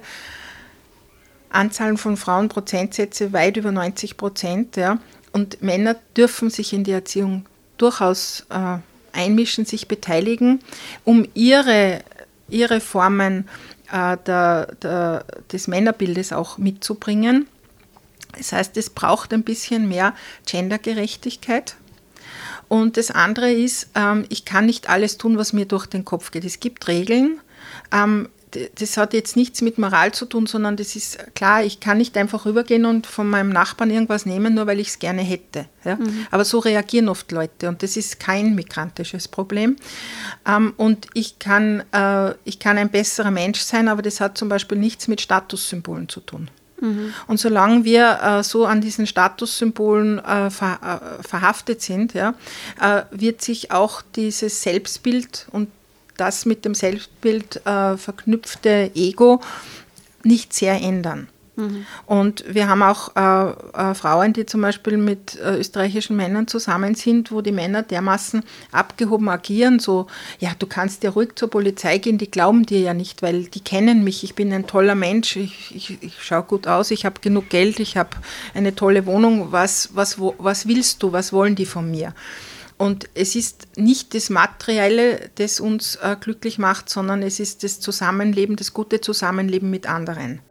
Anzahlen 1.50 1.98
von 1.98 2.18
Frauen, 2.18 2.50
Prozentsätze, 2.50 3.34
weit 3.34 3.58
über 3.58 3.72
90 3.72 4.16
Prozent. 4.16 4.76
Ja? 4.76 5.00
Und 5.32 5.62
Männer 5.62 5.96
dürfen 6.16 6.50
sich 6.50 6.74
in 6.74 6.84
die 6.84 6.92
Erziehung 6.92 7.46
durchaus 7.78 8.46
äh, 8.50 8.78
einmischen, 9.14 9.66
sich 9.66 9.88
beteiligen, 9.88 10.60
um 11.04 11.28
ihre, 11.34 12.04
ihre 12.50 12.80
Formen 12.80 13.48
äh, 13.92 14.18
der, 14.26 14.76
der, 14.82 15.26
des 15.52 15.68
Männerbildes 15.68 16.34
auch 16.34 16.58
mitzubringen. 16.58 17.48
Das 18.38 18.52
heißt, 18.52 18.78
es 18.78 18.90
braucht 18.90 19.34
ein 19.34 19.44
bisschen 19.44 19.88
mehr 19.88 20.14
Gendergerechtigkeit. 20.46 21.76
Und 22.68 22.98
das 22.98 23.12
andere 23.12 23.52
ist, 23.52 23.90
ähm, 23.96 24.26
ich 24.30 24.46
kann 24.46 24.66
nicht 24.66 24.90
alles 24.90 25.18
tun, 25.18 25.38
was 25.38 25.54
mir 25.54 25.66
durch 25.66 25.86
den 25.86 26.06
Kopf 26.06 26.32
geht. 26.32 26.44
Es 26.44 26.60
gibt 26.60 26.88
Regeln. 26.88 27.40
Ähm, 27.92 28.30
das 28.52 28.96
hat 28.96 29.14
jetzt 29.14 29.36
nichts 29.36 29.62
mit 29.62 29.78
Moral 29.78 30.14
zu 30.14 30.26
tun, 30.26 30.46
sondern 30.46 30.78
das 30.78 30.96
ist 30.96 31.36
klar, 31.36 31.64
ich 31.64 31.80
kann 31.80 31.98
nicht 31.98 32.16
einfach 32.16 32.46
rübergehen 32.46 32.86
und 32.86 33.06
von 33.06 33.30
meinem 33.30 33.50
Nachbarn 33.50 33.90
irgendwas 33.90 34.26
nehmen, 34.26 34.54
nur 34.54 34.68
weil 34.68 34.80
ich 34.80 34.88
es 34.90 35.00
gerne 35.00 35.22
hätte. 35.22 35.66
Ja? 35.84 35.96
Mhm. 35.96 36.28
Aber 36.32 36.46
so 36.46 36.60
reagieren 36.60 37.10
oft 37.10 37.32
Leute 37.32 37.68
und 37.68 37.84
das 37.84 37.98
ist 37.98 38.20
kein 38.20 38.56
migrantisches 38.56 39.28
Problem. 39.28 39.76
Ähm, 40.48 40.74
und 40.78 41.08
ich 41.14 41.40
kann, 41.40 41.84
äh, 41.92 42.34
ich 42.46 42.60
kann 42.60 42.78
ein 42.78 42.90
besserer 42.90 43.32
Mensch 43.32 43.60
sein, 43.60 43.90
aber 43.90 44.02
das 44.02 44.22
hat 44.22 44.38
zum 44.38 44.48
Beispiel 44.48 44.78
nichts 44.78 45.08
mit 45.08 45.20
Statussymbolen 45.20 46.08
zu 46.08 46.22
tun. 46.22 46.50
Mhm. 46.80 47.14
Und 47.28 47.40
solange 47.40 47.84
wir 47.84 48.20
äh, 48.22 48.44
so 48.44 48.66
an 48.66 48.82
diesen 48.82 49.08
Statussymbolen 49.08 50.20
äh, 50.20 50.50
ver, 50.50 51.20
äh, 51.20 51.24
verhaftet 51.24 51.82
sind, 51.82 52.14
ja, 52.14 52.36
äh, 52.80 53.04
wird 53.12 53.42
sich 53.42 53.72
auch 53.72 54.02
dieses 54.16 54.62
Selbstbild 54.62 55.48
und 55.52 55.70
das 56.18 56.46
mit 56.46 56.66
dem 56.66 56.76
Selbstbild 56.76 57.66
äh, 57.66 57.98
verknüpfte 57.98 58.92
Ego 58.96 59.42
nicht 60.24 60.54
sehr 60.54 60.82
ändern. 60.82 61.28
Mhm. 61.58 61.88
Und 62.06 62.44
wir 62.48 62.70
haben 62.70 62.84
auch 62.84 63.16
äh, 63.16 63.90
äh, 63.90 63.94
Frauen, 63.96 64.32
die 64.32 64.46
zum 64.46 64.62
Beispiel 64.62 64.98
mit 64.98 65.40
äh, 65.40 65.58
österreichischen 65.58 66.16
Männern 66.16 66.48
zusammen 66.48 66.94
sind, 66.94 67.32
wo 67.32 67.42
die 67.42 67.52
Männer 67.52 67.82
dermaßen 67.82 68.44
abgehoben 68.72 69.28
agieren, 69.28 69.80
so, 69.80 70.06
ja, 70.40 70.52
du 70.58 70.68
kannst 70.68 71.04
ja 71.04 71.10
ruhig 71.10 71.30
zur 71.36 71.50
Polizei 71.50 71.98
gehen, 71.98 72.20
die 72.20 72.30
glauben 72.30 72.66
dir 72.68 72.80
ja 72.80 72.94
nicht, 72.94 73.24
weil 73.24 73.46
die 73.46 73.62
kennen 73.62 74.04
mich, 74.04 74.24
ich 74.24 74.36
bin 74.36 74.54
ein 74.54 74.68
toller 74.68 74.94
Mensch, 74.94 75.36
ich, 75.36 75.76
ich, 75.76 75.98
ich 76.02 76.22
schaue 76.22 76.44
gut 76.44 76.68
aus, 76.68 76.92
ich 76.92 77.06
habe 77.06 77.20
genug 77.22 77.50
Geld, 77.50 77.80
ich 77.80 77.98
habe 77.98 78.12
eine 78.54 78.76
tolle 78.76 79.08
Wohnung, 79.08 79.52
was, 79.52 79.90
was, 79.94 80.20
wo, 80.20 80.36
was 80.38 80.68
willst 80.68 81.02
du, 81.02 81.12
was 81.12 81.34
wollen 81.34 81.56
die 81.56 81.66
von 81.66 81.90
mir? 81.90 82.14
Und 82.78 83.10
es 83.16 83.36
ist 83.36 83.68
nicht 83.76 84.14
das 84.14 84.30
Materielle, 84.30 85.32
das 85.36 85.60
uns 85.60 85.96
äh, 85.96 86.16
glücklich 86.20 86.60
macht, 86.60 86.90
sondern 86.90 87.24
es 87.24 87.40
ist 87.40 87.64
das 87.64 87.80
Zusammenleben, 87.80 88.56
das 88.56 88.74
gute 88.74 89.02
Zusammenleben 89.02 89.70
mit 89.70 89.88
anderen. 89.88 90.42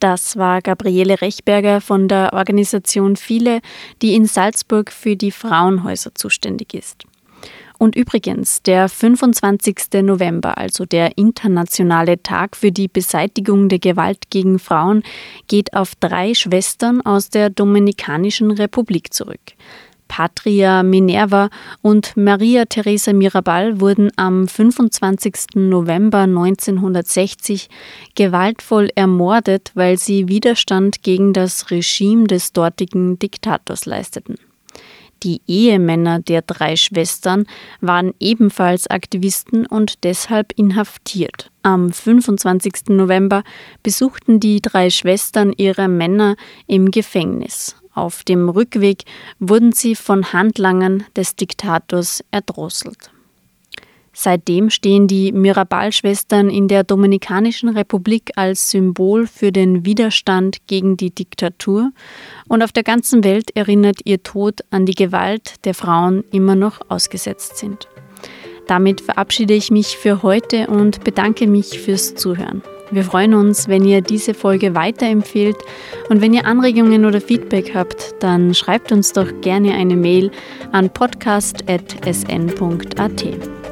Das 0.00 0.36
war 0.36 0.60
Gabriele 0.60 1.20
Rechberger 1.22 1.80
von 1.80 2.06
der 2.08 2.32
Organisation 2.34 3.16
Viele, 3.16 3.60
die 4.02 4.14
in 4.14 4.26
Salzburg 4.26 4.92
für 4.92 5.16
die 5.16 5.30
Frauenhäuser 5.30 6.14
zuständig 6.14 6.74
ist. 6.74 7.04
Und 7.78 7.94
übrigens, 7.94 8.62
der 8.62 8.88
25. 8.88 10.02
November, 10.02 10.56
also 10.56 10.84
der 10.84 11.18
internationale 11.18 12.22
Tag 12.22 12.56
für 12.56 12.72
die 12.72 12.88
Beseitigung 12.88 13.68
der 13.68 13.78
Gewalt 13.78 14.30
gegen 14.30 14.58
Frauen, 14.58 15.02
geht 15.46 15.74
auf 15.74 15.94
drei 15.94 16.34
Schwestern 16.34 17.00
aus 17.02 17.28
der 17.28 17.50
Dominikanischen 17.50 18.50
Republik 18.50 19.12
zurück. 19.12 19.40
Patria 20.08 20.82
Minerva 20.82 21.50
und 21.82 22.16
Maria 22.16 22.64
Teresa 22.64 23.12
Mirabal 23.12 23.80
wurden 23.80 24.10
am 24.16 24.46
25. 24.46 25.56
November 25.56 26.20
1960 26.20 27.68
gewaltvoll 28.14 28.88
ermordet, 28.94 29.72
weil 29.74 29.98
sie 29.98 30.28
Widerstand 30.28 31.02
gegen 31.02 31.32
das 31.32 31.70
Regime 31.70 32.24
des 32.28 32.52
dortigen 32.52 33.18
Diktators 33.18 33.86
leisteten. 33.86 34.36
Die 35.22 35.40
Ehemänner 35.46 36.20
der 36.20 36.42
drei 36.42 36.76
Schwestern 36.76 37.46
waren 37.80 38.12
ebenfalls 38.20 38.86
Aktivisten 38.86 39.66
und 39.66 40.04
deshalb 40.04 40.52
inhaftiert. 40.56 41.50
Am 41.62 41.92
25. 41.92 42.88
November 42.88 43.42
besuchten 43.82 44.40
die 44.40 44.60
drei 44.60 44.90
Schwestern 44.90 45.52
ihre 45.56 45.88
Männer 45.88 46.36
im 46.66 46.90
Gefängnis. 46.90 47.76
Auf 47.92 48.24
dem 48.24 48.48
Rückweg 48.50 49.04
wurden 49.38 49.72
sie 49.72 49.94
von 49.96 50.32
Handlangern 50.32 51.04
des 51.16 51.34
Diktators 51.34 52.22
erdrosselt. 52.30 53.10
Seitdem 54.18 54.70
stehen 54.70 55.08
die 55.08 55.30
Mirabal-Schwestern 55.30 56.48
in 56.48 56.68
der 56.68 56.84
Dominikanischen 56.84 57.68
Republik 57.68 58.30
als 58.36 58.70
Symbol 58.70 59.26
für 59.26 59.52
den 59.52 59.84
Widerstand 59.84 60.66
gegen 60.66 60.96
die 60.96 61.14
Diktatur 61.14 61.90
und 62.48 62.62
auf 62.62 62.72
der 62.72 62.82
ganzen 62.82 63.24
Welt 63.24 63.54
erinnert 63.54 63.98
ihr 64.06 64.22
Tod 64.22 64.62
an 64.70 64.86
die 64.86 64.94
Gewalt, 64.94 65.56
der 65.66 65.74
Frauen 65.74 66.24
immer 66.32 66.54
noch 66.54 66.80
ausgesetzt 66.88 67.58
sind. 67.58 67.88
Damit 68.66 69.02
verabschiede 69.02 69.52
ich 69.52 69.70
mich 69.70 69.98
für 69.98 70.22
heute 70.22 70.68
und 70.68 71.04
bedanke 71.04 71.46
mich 71.46 71.78
fürs 71.78 72.14
Zuhören. 72.14 72.62
Wir 72.90 73.02
freuen 73.02 73.34
uns, 73.34 73.68
wenn 73.68 73.84
ihr 73.84 74.00
diese 74.00 74.32
Folge 74.32 74.74
weiterempfehlt 74.74 75.56
und 76.08 76.20
wenn 76.20 76.32
ihr 76.32 76.46
Anregungen 76.46 77.04
oder 77.04 77.20
Feedback 77.20 77.74
habt, 77.74 78.14
dann 78.20 78.54
schreibt 78.54 78.92
uns 78.92 79.12
doch 79.12 79.26
gerne 79.40 79.74
eine 79.74 79.96
Mail 79.96 80.30
an 80.72 80.90
podcast.sn.at. 80.90 81.78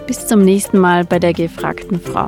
Bis 0.06 0.26
zum 0.26 0.42
nächsten 0.42 0.78
Mal 0.78 1.04
bei 1.04 1.18
der 1.18 1.32
gefragten 1.32 2.00
Frau. 2.00 2.26